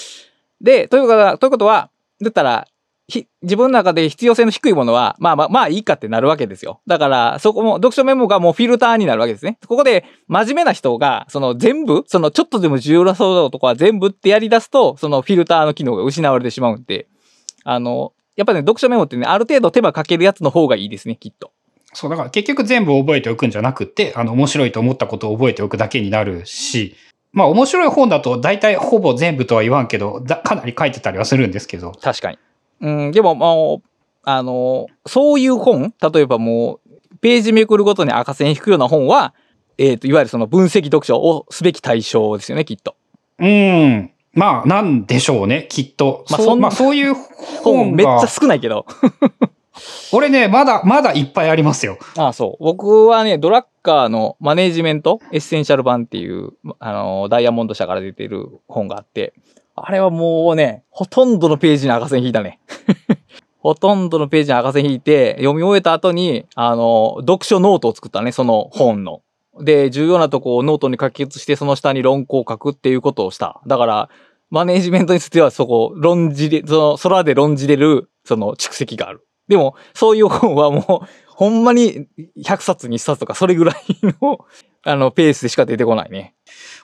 [0.60, 2.66] で、ということは、ということは、だったら、
[3.08, 6.80] 自分の中で必要性の低いものは、まあまあ、まあいいかってなるわけですよ。
[6.88, 9.58] だから、そこも、読書メモがもうフィルターになるわけですね。
[9.68, 17.06] ここで、真面目な人が、その全部、そのちょっとでも重要なそうなとこは全部ってやり出すと、そのフィルターの機能が失われてしまうんで、
[17.62, 21.52] あの、やっぱね、読書メモってね、ある程度手間かけるやつの方がいいですね、きっと。
[21.92, 26.96] そう、だから結局全部覚えておくんじゃなくって、あの、面白いと思ったことを覚えておくだけになるし、
[27.32, 32.38] まあ面白い本だと大体ほぼ全部とは言わんけど、だかなり書いてたりはするんですけど、確かに。
[32.80, 33.88] うん、でももう、
[34.24, 39.34] あの、そういう本、例えばもう、ページめくるごとに赤線引くような本は、
[39.78, 42.96] えっ、と、いわゆるその分析読書をすべき対象ですよね、きっと。
[43.38, 44.10] うん。
[44.32, 46.24] まあ、なんでしょうね、きっと。
[46.30, 47.14] まあそんまあ、そういう
[47.62, 48.86] 本めっちゃ少ないけど。
[50.12, 51.98] 俺ね、まだ、まだいっぱいありますよ。
[52.16, 52.64] ああ、そう。
[52.64, 59.34] 僕はね、ドラッカーのマネージメントエッセンシャル版っていう、あの、ダイヤモンド社から出てる本があって、
[59.76, 62.60] あれはもうね、ほとんどのページに赤線引いたね。
[63.60, 69.20] ほとんどのページに赤線引いて、読み終えた後に、あの、読書ノートを作ったね、その本の。
[69.60, 73.60] で、重要なとこをノートに書き写して、その下に論考を書くっていうことをした。
[73.66, 74.08] だから、
[74.50, 79.26] マネージメントについてはそこ、論じれ、その、空で論じれる、その蓄積がある。
[79.48, 82.06] でも、そういう本はもう、ほんまに
[82.38, 83.76] 100冊に1冊とか、それぐらい
[84.22, 84.46] の、
[84.84, 86.34] あの、ペースでしか出てこないね。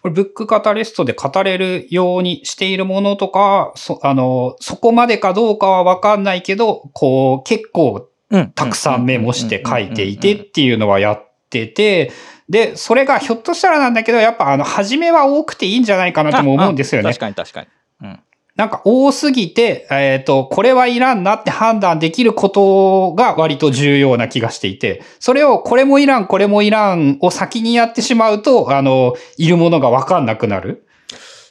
[0.03, 8.53] これ、ブックカタリストで語れるようにしているものとか、そ、あの、そこまでかどうかはわかんないけど、こう、結構うん。
[8.53, 12.11] たくさんメモして書いていてっていうのはやってて、
[12.49, 17.21] で、それがひょっとしたらなんだけど、やっぱあの、初めは多くていいんじゃないかなとも思うんですよね確。
[17.21, 17.69] かに確かに。
[18.03, 18.21] うん。
[18.55, 30.87] なんか多すぎて、えっ、と、これはいらんなって判断できることが割と重要な気がしていて、それをこれもいらん、これもいらんを先にやってしまうと、あの、いるものがわかんなくなる。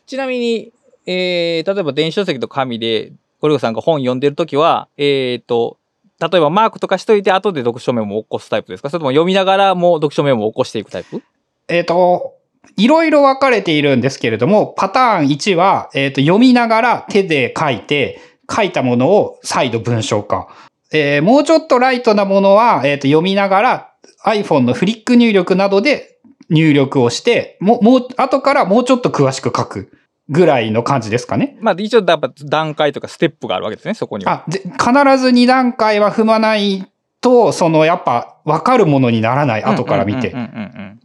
[0.06, 0.72] ちなみに、
[1.08, 5.78] えー、例えば電子書籍と紙で、ゴリゴさんが本読んでるときは、えっ、と、
[6.20, 8.92] 例えばマークとかしといて後で読書メモを起こすタイプですか？
[8.92, 11.24] それとも読みながらも読書メモを起こしていくタイプ？
[11.68, 12.36] えっ、と、
[12.78, 18.20] いろいろ分かれているんですけれども、パターン1は、えっ、と、読みながら手で書いて、
[18.54, 20.48] 書いたものを再度文章化。
[20.94, 23.94] えーもうちょっとライトなものは、えっ、と、読みながら
[24.26, 29.92] iPhone のフリック入力などで入力をして、もう、もう、後からもうちょっと詳しく書く
[30.30, 31.58] ぐらいの感じですかね。
[31.62, 34.44] まあ一応やっぱ段階とかステップがあるわけですね、そこには。
[34.46, 34.70] あ、で必
[35.18, 36.86] ず2段階は踏まない
[37.22, 40.36] と、その、やっぱ、分かるものにならない、後から見て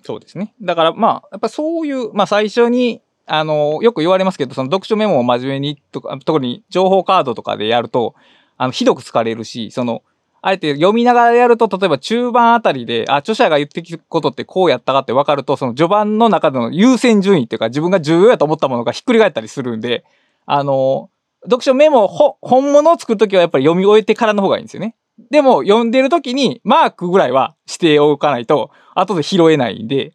[0.06, 0.54] そうですね。
[0.62, 8.14] だからまあ、やっぱそういう、まあ最初に、あの、よく言われますけど、その読書メモを真面目にとか、特に情報カードとかでやると、
[8.56, 10.04] あの、ひどく疲れるし、その、
[10.42, 20.04] あえて読みながらやると、例えば中盤あたりで、あ、著者が言ってきたことってこうやったかって分かると、その序盤の中での優先順位っていうか、自分が重要やと思ったものがひっくり返ったりするんで、
[20.46, 21.10] あの、
[21.42, 24.94] 読書メモ、本物を作るときはやっぱり読み終えてからの方がいいんですよね。
[25.30, 30.12] でも、読んでるときにマークぐらいはしておかないと、後で拾えないんで、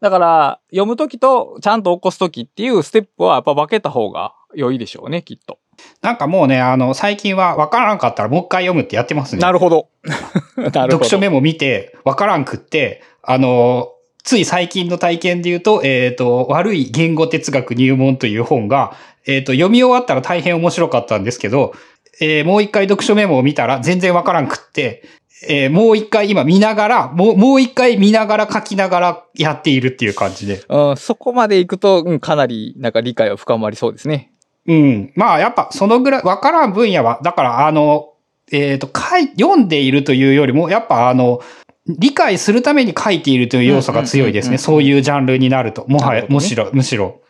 [0.00, 5.58] だから、読むときとちゃんと起こすときっていうステップはやっぱ分けた方が良いでしょうね、きっと。
[6.02, 9.40] なんかもうね、あの、最近は分からんかったらもう一回読むってやってますね。
[9.40, 9.88] なるほど。
[10.56, 10.70] ほど。
[10.70, 13.92] 読書メモ見て分からんくって、あの、
[14.22, 18.94] つい最近の体験で言うと、えっ、と、悪い言語哲学入門という本が、
[19.26, 21.74] えっ、と、読み終わったら大変面白かったんですけど、
[22.20, 25.04] えーもう一回読書メモを見たら全然分からんくって、
[25.48, 30.64] えーもう一回今見ながら、もう、もう一回見ながら書きながらやっているっていう感じで。
[30.68, 34.32] うん、そこまで行くと、うん、かなりなんか理解は深まりそうですね。
[34.66, 35.12] うん。
[35.14, 38.12] まあ、やっぱ、そのぐらい、わからん分野は、だから、あの、
[38.52, 41.40] えっ、と、書い、読んでいるというよりも、やっぱ、あの、
[41.86, 44.58] 理解するために書いているという要素が強いですね。
[44.58, 45.86] そういうジャンルになると。
[45.88, 47.22] もはや、ねむしろ、むしろ。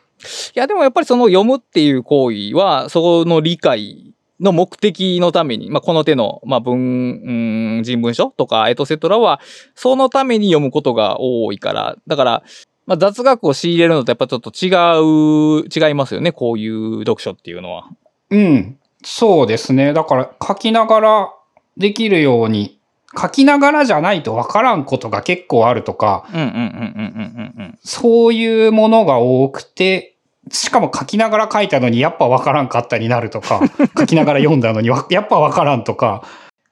[0.54, 4.07] いや、でもやっぱりその読むっていう行為は、その理解
[4.40, 9.40] の目的のために、まあ、この手の、まあ、文、うん、人文書とかエトセトラは、
[9.74, 12.42] そのために読むことが多いから、だから、
[12.86, 14.70] まあ、雑学を仕入れるのとやっぱちょっと違
[15.62, 17.88] う、違いますよね、こういう読書っていうのは。
[18.30, 18.78] うん。
[19.04, 19.92] そうですね。
[19.92, 21.32] だから、書きながら
[21.76, 22.78] できるように、
[23.20, 27.78] 書きながらじゃないとわからんことが結構あるとか、うんうんうんうんうんうんうん。
[27.82, 30.17] そういうものが多くて、
[30.50, 33.60] しかも書きながら書いたのにやっぱわからんかったになるとか、
[33.98, 36.22] 書きながら読んだのにわやっぱわからんとか、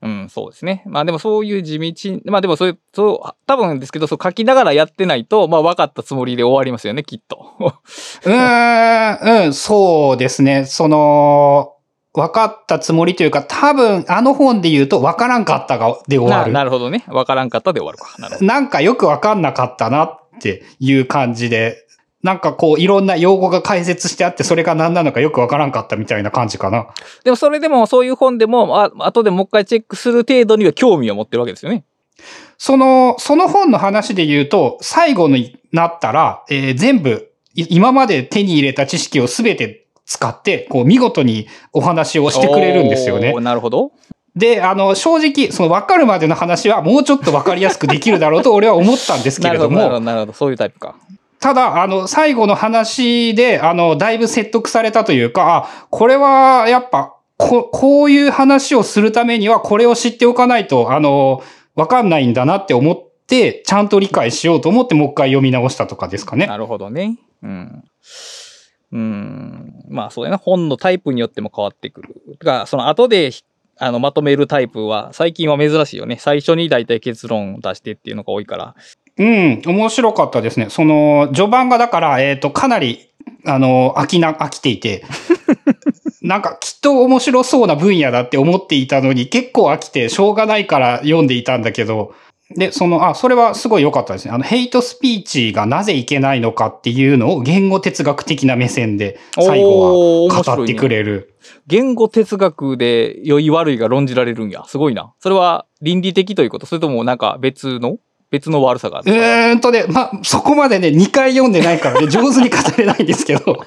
[0.03, 0.83] うん、そうですね。
[0.87, 7.55] まあでもそういう地道、まあでもそういう、そう、多分ですけど、そう書きながらやってないと、まあ分かったつもりで終わりますよね、きっと。
[8.25, 10.65] うーん、うん、そうですね。
[10.67, 11.73] その、
[12.13, 16.53] 分かったつもりというか、多分、あの本で言うと、分からんかったが、で終わなる。
[16.53, 17.05] なるほどね。
[17.09, 18.15] 分からんかったで終わるか。
[18.19, 18.47] なるほど。
[18.47, 21.87] なんかよく分かんなかったなっていう感じで、
[22.27, 26.89] なんかこう、いろんな用語が解説してあって、それが何なのかよく分からんかったみたいな感じかな。
[27.23, 31.85] でもそれでもそういう本でも、あ後でもう一回チェックする程度には興味を持ってるわけですよね。
[32.59, 43.33] その、その本の話で言うと、最後になったら、えー全部、い今まで手に入れた知識をすべて使って、こう、見事にお話をしてくれるんですよね。
[43.35, 43.93] なるほど。
[44.35, 50.33] で、あの、正直、その分かるまでの話はもうちょっと分かりやすくできるだろうと俺は思ったんですけれども、 なるほど、なるほど。
[50.33, 50.97] そういうタイプか。
[51.41, 61.43] ただ、あの、最後の話で、あの、だいぶ説得されたというか、あ、これはやっぱ、ここういう話をするためにはこれを知っておかないと、あの、
[61.75, 66.47] 分かんないんだなって思って、ちゃんと理解しようと思ってもう一回読み直したとかですかね。
[66.47, 67.19] なるほどね。
[67.43, 67.85] うん。
[68.93, 69.85] うん。
[69.89, 70.39] まあそうやな。
[70.39, 72.15] 本のタイプによっても変わってくる。
[72.41, 73.31] だから、その後で、
[73.79, 76.17] あの、まとめるタイプは、最近は珍しいよね。
[76.19, 78.75] 最初に大体結論を出してっていうのが多いから。
[79.19, 80.67] うん、面白かったですね。
[80.69, 83.09] その、序盤がだから、えっ、と、かなり、
[83.47, 85.05] あの、飽きな、飽きていて、
[86.23, 92.15] なんかきっと面白そうな分野だって思っていたのに、結構飽きて、しょうがないから読んでいたんだけど、
[92.55, 94.33] で、その、あ、それはすごい良かったですね。
[94.33, 101.35] あの、ヘイトスピーチがなぜいけないのかっていうのを言語哲学的な目線で最後は語ってくれる。
[101.67, 104.63] 言語哲学で良い悪いが論じられるんや。
[104.69, 105.13] すごいな。
[105.19, 106.67] それは倫理的ということ？
[106.67, 107.97] それともなんか別の？
[108.31, 113.65] 別の悪さがあるうーんとね、まあ、そこまでね、2回読んでないからね、 上手に語れないんですけど。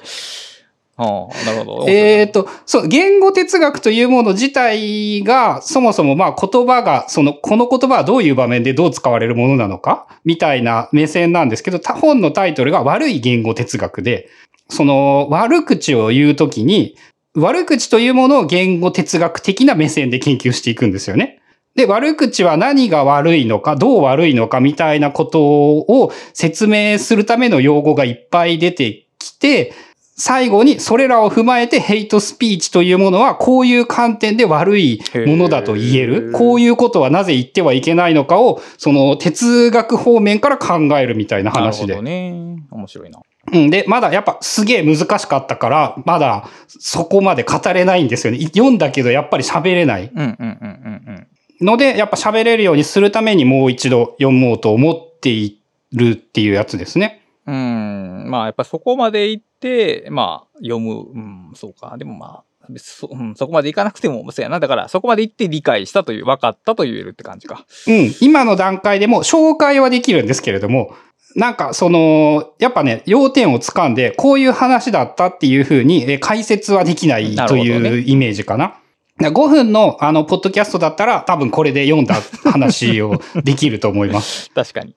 [0.96, 1.88] ああ、なるほど。
[1.88, 14.28] えっと、そう、言語哲学というもの自体が、そもそもまあ言葉が、その、この言葉はどういう場面でどう使われるものなのかみたいな目線なんですけど、他本のタイトルが悪い言語哲学で、
[14.68, 16.96] その、悪口を言うときに、
[17.34, 21.39] 悪口というものを言語哲学的な目線で研究していくんですよね。
[21.76, 29.72] で、悪口は何が悪いのか、どう悪いのかみたいなことを説明するための用語がいっぱい出てきて、
[30.16, 36.30] 最後にそれらを踏まえてヘイトスピーチというものはこういう観点で悪いものだと言えへる。
[36.30, 42.02] ーこういうことはなぜ言ってはいけないのかを、その哲学方面から考えるみたいな話でなるほど。
[42.02, 42.56] ね。
[42.70, 43.20] 面白いな。
[43.52, 43.70] うん。
[43.70, 48.40] で、まだやっぱすげえ難しかったから、まだそこまで語れないんですよね。
[48.40, 50.10] 読んだけどやっぱり喋れない。
[50.14, 51.26] うんうんうんうん
[51.60, 55.60] ので、やっぱ喋れるようにするためにもう一度読もうと思ってい
[55.92, 57.22] るっていうやつですね。
[57.46, 58.20] うん。
[58.20, 58.30] うん。
[58.30, 61.06] まあやっぱそこまで行って、まあ読む。
[61.12, 61.96] うん、そうか。
[61.98, 62.44] でもまあ、
[62.76, 64.60] そ,、うん、そこまでいかなくても、そうやな。
[64.60, 67.64] だからそこまで行って理解したという、分かったと言えるって感じか。
[67.86, 68.14] うん。
[68.20, 70.94] 今の段階でも紹介はできるんですけれども、
[71.36, 78.79] なんかその、やっぱね、要点をつかんで、こういう話だったっていうふうにえ解説はできないというイメージかな。
[79.28, 84.50] 5分のあの、ポッドキャストだったら多分これで読んだ話をできると思います。
[84.54, 84.94] 確かに。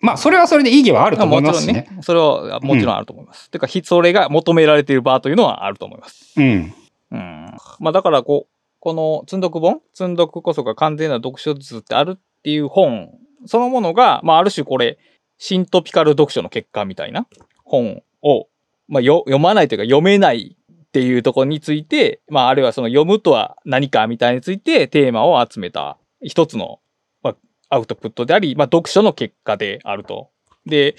[0.00, 1.84] まあ、それはそれで意義はあると思いもますしね。
[1.84, 2.02] ちろんね。
[2.02, 3.50] それはもちろんあると思います。
[3.50, 6.34] てか、ひそれが求められている場というのはあると思います。
[6.36, 6.74] うん。
[7.12, 7.56] うん。
[7.80, 9.80] まあだからこう、この積読本？
[9.94, 13.10] 積読こそが完全な読書術ってあるっていう本
[13.46, 14.98] そのものが、まあある種これ、
[15.38, 17.26] シントピカル読書の結果みたいな
[17.64, 18.48] 本を、
[18.88, 20.56] まあよ読まないというか読めない
[20.96, 26.80] っていうとこについて、まああるいはその読むとは何かみたいについてテーマを集めた一つの、
[27.22, 27.36] まあ、
[27.68, 30.30] アウトプットであり、まあ読書の結果であると。
[30.64, 30.96] で、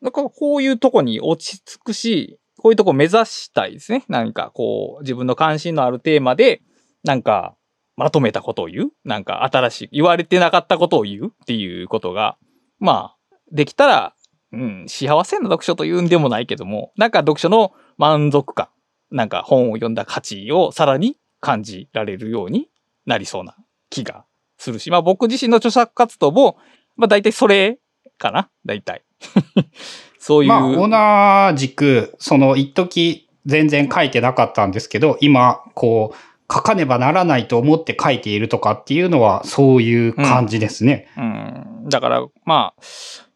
[0.00, 4.04] なんかこういうとこに落ち着くし、こういうとこ目指したいですね。
[4.08, 6.60] 何かこう、自分の関心のあるテーマで、
[7.04, 7.54] なんか、
[7.94, 12.36] まとめたことを言うなんか新しい、言われてなかったことを言うっていうことが、
[12.80, 14.14] まあ、できたら、
[14.52, 18.68] うん、幸せな読書というんでもないけども、なんか読書の満足感、
[19.10, 22.68] なんか本を読んだ価値をさらに感じられるように
[23.06, 23.56] なりそうな
[23.88, 24.24] 気が
[24.58, 26.58] するし、まあ僕自身の著作活動も、
[26.96, 27.78] まあ大体それ
[28.18, 29.04] かな大体。
[30.18, 30.48] そういう。
[30.48, 41.08] まあ、同じく、その、一時全然書いてなかったんですけど、今、こう、書かねばならないと思って書いているとかっていうのは、そういう感じですね。
[41.16, 41.88] うん。
[41.88, 42.82] だから、まあ、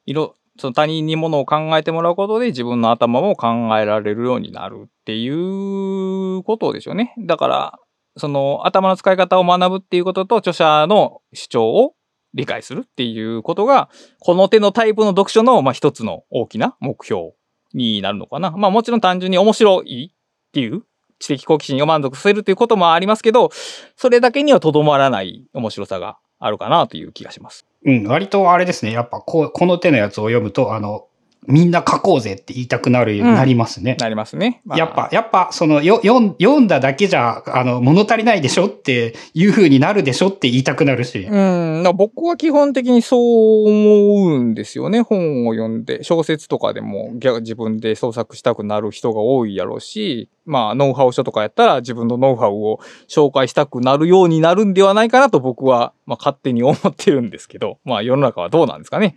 [0.04, 7.14] いろ、その他人にものを考えてもらうことで自分の頭も考えられるようになるっていうことでしょうね。
[7.18, 7.78] だから、
[8.16, 11.94] その頭の使い方を学ぶっていうことと著者の主張を
[12.34, 13.88] 理解するっていうことが、
[14.20, 17.32] この手のタイプの読書の、まあ、一つの大きな目標
[17.72, 18.52] になるのかな。
[18.52, 20.84] まあもちろん単純に面白いっていう
[21.18, 23.50] 知的好奇心を満足させるということもありますけど、
[23.96, 27.66] それだけにはとどまらない面白さがあるかなという気がします。
[27.84, 28.92] うん、割とあれですね。
[28.92, 31.08] やっぱこう、この手のやつを読むと、あの、
[31.46, 33.96] みんな書こうぜって言いたくなるようになりますね。
[34.00, 34.62] なりますね。
[34.64, 41.20] まあやっぱ、やっぱ、その、よ、読んだだけじゃ、あの、物足りないでしょっていう風になるでしょって言いたくなるし。
[41.30, 45.02] うん、僕は基本的にそう思うんですよね。
[45.02, 59.16] 本を読んで、小説とかでも逆自分で創作したくなる人が多いやろうし、まあ、ノウハウ書とかやったら自分のノウハウを紹介したくなるようになるんではないかなと僕は、まあ、勝手に思ってるんですけど、まあ、世の中はどうなんですかね。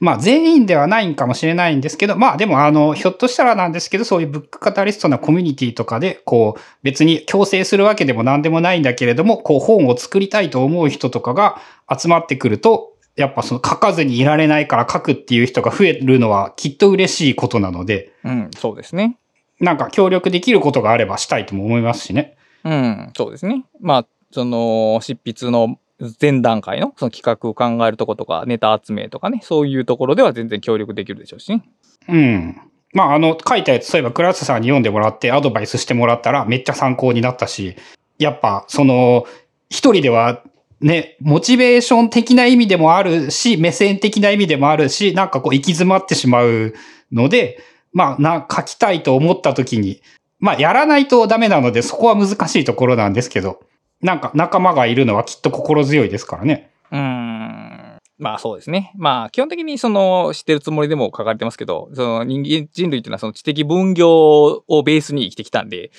[0.00, 11.60] まあ全員ではないんかもしれないんですけど、まあでもあの、ひょっとしたらなんですけど、そういうブックカタリストなコミュニティとかで、こう、別に強制するわけでも何でもないんだけれども、こう本を作りたいと思う人とかが
[11.90, 19.18] 集まってくると、やっぱその書かずにいられないから書くっていう人が増えるのはきっと嬉しいことなので、うん、そうですね。
[19.60, 22.36] なんか協力できることがあればしたいとも思いますしね。
[22.64, 23.64] うん、そうですね。
[23.80, 25.78] まあ、その、執筆の
[26.20, 31.64] 前段階のその企画を考えるとことか、ネタ集めとかね、そういうところでは全然協力できるでしょうしね。
[32.08, 32.60] うん。
[32.92, 37.76] まああの、書いたやつ、そういえばクラスさんに読んでもらってアドバイスしてもらったらめっちゃ参考になったし、
[38.18, 39.26] やっぱ、その、
[39.68, 40.42] 一人では、
[40.80, 46.74] ね、モチベーション的な意味でもあるし、目線的な意味でもあるし、なんかこう行き詰まってしまう
[47.10, 47.58] ので、
[47.92, 50.00] まあ、な、書きたいと思った時に、
[50.40, 53.60] まあ、やらないとダメなので、そこは難しいところなんですけど、
[54.00, 56.70] なんか仲間がいるのはきっと心強いですからね。
[56.90, 57.74] うーん。
[58.16, 58.92] まあそうですね。
[58.96, 65.90] まあ基本的にその知ってるつもりでも書かれてますけど、その人間、人類っていうのはその知的分業をベースに生きてきたんで、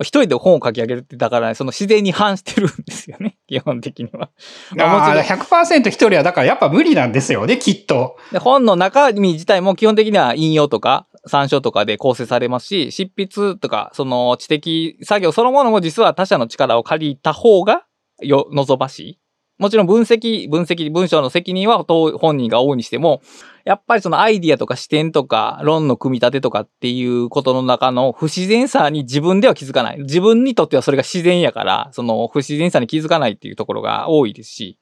[0.00, 3.38] 一人で本を書き上げるってだからその自然に反してるんですよね。
[3.48, 4.28] 基本的には。
[4.76, 8.16] まあもちろんああ、100%一人はだからやっぱ無理なんですよね、きっと。
[8.32, 17.84] で本の中身自体も基本的には引用とか参照とかで構成されますし、執筆とかその知的作業そのものも実は他者の力を借りた方が
[18.20, 19.18] よ、望ましい。
[19.58, 23.22] もちろん分析、分析、文章の責任は本人が負うにしても、
[23.64, 29.98] やっぱりそのアイディアとか視点とか論の組み立てとかっていうことの中の不自然さに自分では気づかない。
[30.00, 34.78] 自分にとってはそれが自然やから、その不自然さに気づかないっていうところが多いですし、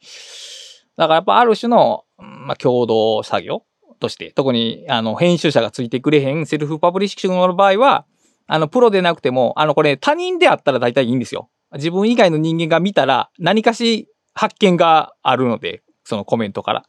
[0.97, 3.65] だからやっぱある種の、まあ、共同作業
[4.01, 8.07] として、特にあの編集者がついてくれへんセルフパブリッシングの場合は、
[8.47, 11.49] あのプロでなくても、あのこれ他人であったら大体いいんですよ。
[11.75, 16.85] 自分以外の人間が見たら何かし発見があるので、そのコメントから。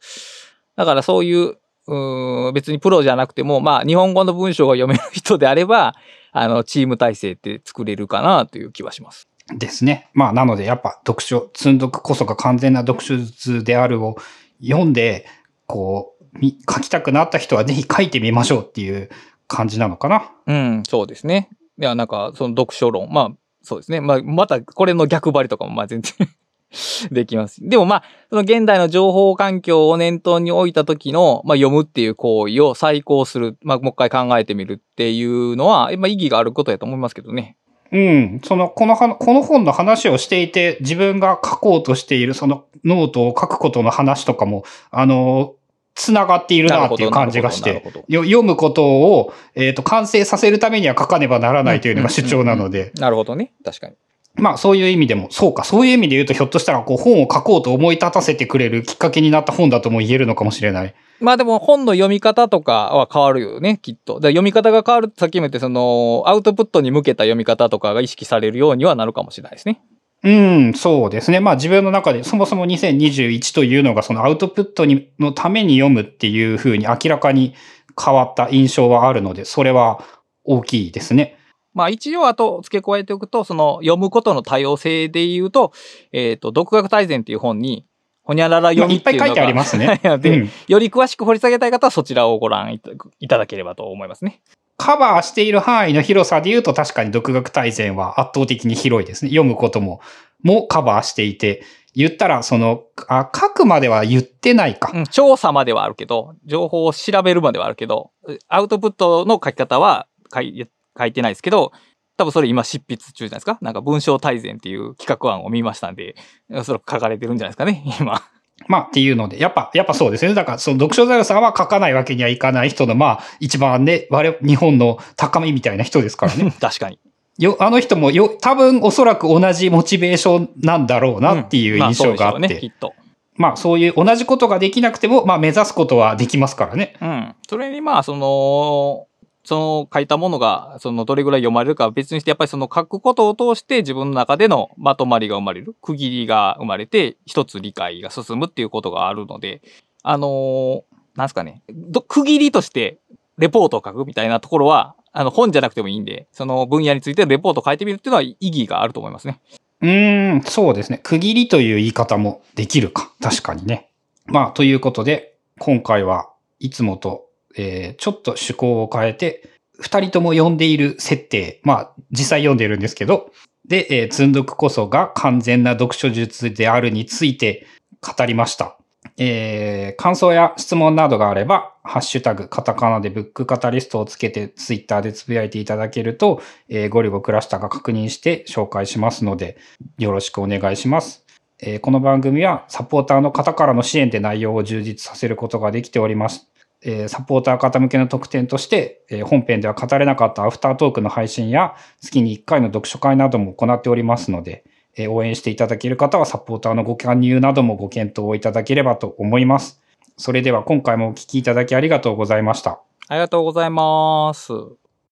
[0.74, 1.58] だからそういう、
[1.88, 5.94] うん別にプロじゃなくても、まあ日本語の文章が読める人であれば、
[6.32, 9.28] あのチーム体制って作れるかなという気はします。
[9.48, 10.08] ですね。
[10.14, 14.16] まあ、なので、やっぱ読書、積んどくこそが完全な読書術であるを
[14.62, 15.26] 読んで、
[15.66, 19.10] こう、書きたくなった人はぜひ書いてみましょうっていう
[19.48, 20.30] 感じなのかな。
[20.46, 21.50] うん、そうですね。
[21.78, 23.08] いや、なんか、その読書論。
[23.10, 23.30] まあ、
[23.62, 24.00] そうですね。
[24.00, 26.28] まあ、また、これの逆張りとかも、まあ、全然
[27.10, 27.66] できます。
[27.66, 33.56] でも、まあ、その現代の情報環境を念頭に置いた時の、まあ、読むっていう行為を再考する。
[33.62, 37.56] まあ、もう一回考えてみるっていうのは、まあ、意義があることやと思いますけどね。
[37.92, 38.40] うん。
[38.42, 45.54] その、このは、この本の話をしていて、自分が書こうとしている、そのノートを書くことの話とかも、あの、
[45.94, 53.52] つながっているなっていう感じがして読むことを、えっ、と、完成させるためには書かねばならないというのが主張なので、なるほどね。
[53.64, 53.94] 確かに。
[54.34, 60.94] まあそういう意味でも、そうか、そういう意味で言うと、ひょっとしたらこう本を書こうと思い立たせてくれるきっかけになった本だとも言えるのかもしれない。
[61.20, 64.14] まあでも本の読み方とかは変わるよね、きっと。
[64.14, 69.80] 読み方が変わる、さっきも言って、その、アウトプットに向けた読み方とかが意識されるようにはなるかもしれないですね。
[70.24, 71.40] うん、そうですね。
[71.40, 77.54] まあ自分の中でそもそも2021というのがそのアウトプットにのために読むっていうふうに明らかに
[78.02, 80.02] 変わった印象はあるので、それは
[80.44, 81.36] 大きいですね。
[81.74, 85.72] まあ一応あと付け加えておくと、その読むことの多様性で言うと、
[86.12, 87.86] えっ、と、独学大全っていう本に、
[88.22, 92.72] ほにゃらら読みっていうのが、まあいっぱい書いてありますね で、うんより詳しく掘り下げたい方はそちらをご覧
[93.18, 94.42] いただければと思いますね。
[94.82, 99.30] カバーしている範囲の広さで言うと確かに独学大全は圧倒的に広いですね。
[99.30, 100.00] 読むことも、
[100.42, 101.62] もカバーしていて、
[101.94, 104.90] 言ったらその、あ、書くまでは言ってないか。
[104.92, 108.10] うん、調査まではあるけど、情報を調べるまではあるけど、
[108.48, 110.66] アウトプットの書き方は書い
[110.98, 111.70] 書いてないですけど、
[112.16, 113.58] 多分それ今執筆中じゃないですか？
[113.62, 116.16] なんか文章大全っていう企画案を見ましたんで、
[116.50, 118.20] おそれ書かれてるんじゃないですかね、今。
[118.68, 120.34] まあっていうので、やっぱ、やっぱそうですね。
[120.34, 126.52] だから、その読書ザルさんは書かないわけにはいかない人の、まあ、一番ね、我々、日本の高みみたいな人ですからね。
[126.60, 126.98] 確かに。
[127.38, 132.40] よ、あの人もよ、多分おそらく同じモチベーションなんだろうなっていう印象があって。
[132.40, 132.94] まあそうでしょうね、きっと。
[133.36, 136.94] まあそういう同じことができなくても、まあ目指すことはできますからね。
[137.00, 137.34] うん。
[137.48, 139.06] それにまあ、その、
[139.44, 149.62] その書いたものが、そのどれぐらい読まれるかは別にして、やっぱりその書くことを通して自分の中でのまとまりが生まれる、区切りが生まれて、一つ理解が進むっていうことがあるので、
[150.02, 150.82] あのー
[151.16, 151.62] なんすかね、
[152.08, 152.98] 区切りとして
[153.38, 159.40] レポートを書くみたいなところは、あの本じゃなくてもいいんで、その分野についてレポートを書いてみるっていうのは意義があると思いますね。
[159.82, 161.00] うん、そうですね。
[161.02, 163.12] 区切りという言い方もできるか。
[163.20, 163.90] 確かにね。
[164.26, 167.26] まあ、ということで、今回はいつもと、
[167.56, 173.30] えーちょっと趣向を変えて、二人とも読んでいる設定、まあ、実際読んでるんですけど、
[173.66, 177.66] で、えー積んどくこそが完全な読書術であるについて
[178.00, 178.76] 語りました。
[179.18, 189.58] えー感想や質問などがあれば、ハッシュタグ、カタカナでブックカタリストをつけて、ツイッターでつぶやいていただけると、えーゴリゴクラスターが確認して紹介しますので、
[189.98, 191.24] よろしくお願いします。
[191.60, 196.51] えーこの番組はサポーターの方からの支援で内容を充実させることができております。
[196.84, 204.64] えサポーター方向けの特典として、え本編では語れなかったアフタートークの配信や月に1回の読書会なども行っておりますので、
[204.96, 209.80] え応援していただける方はサポーターのご加入などもご検討をいただければと思います。
[210.16, 212.80] それでは今回もお聴きいただきありがとうございました。
[213.08, 214.52] ありがとうございます。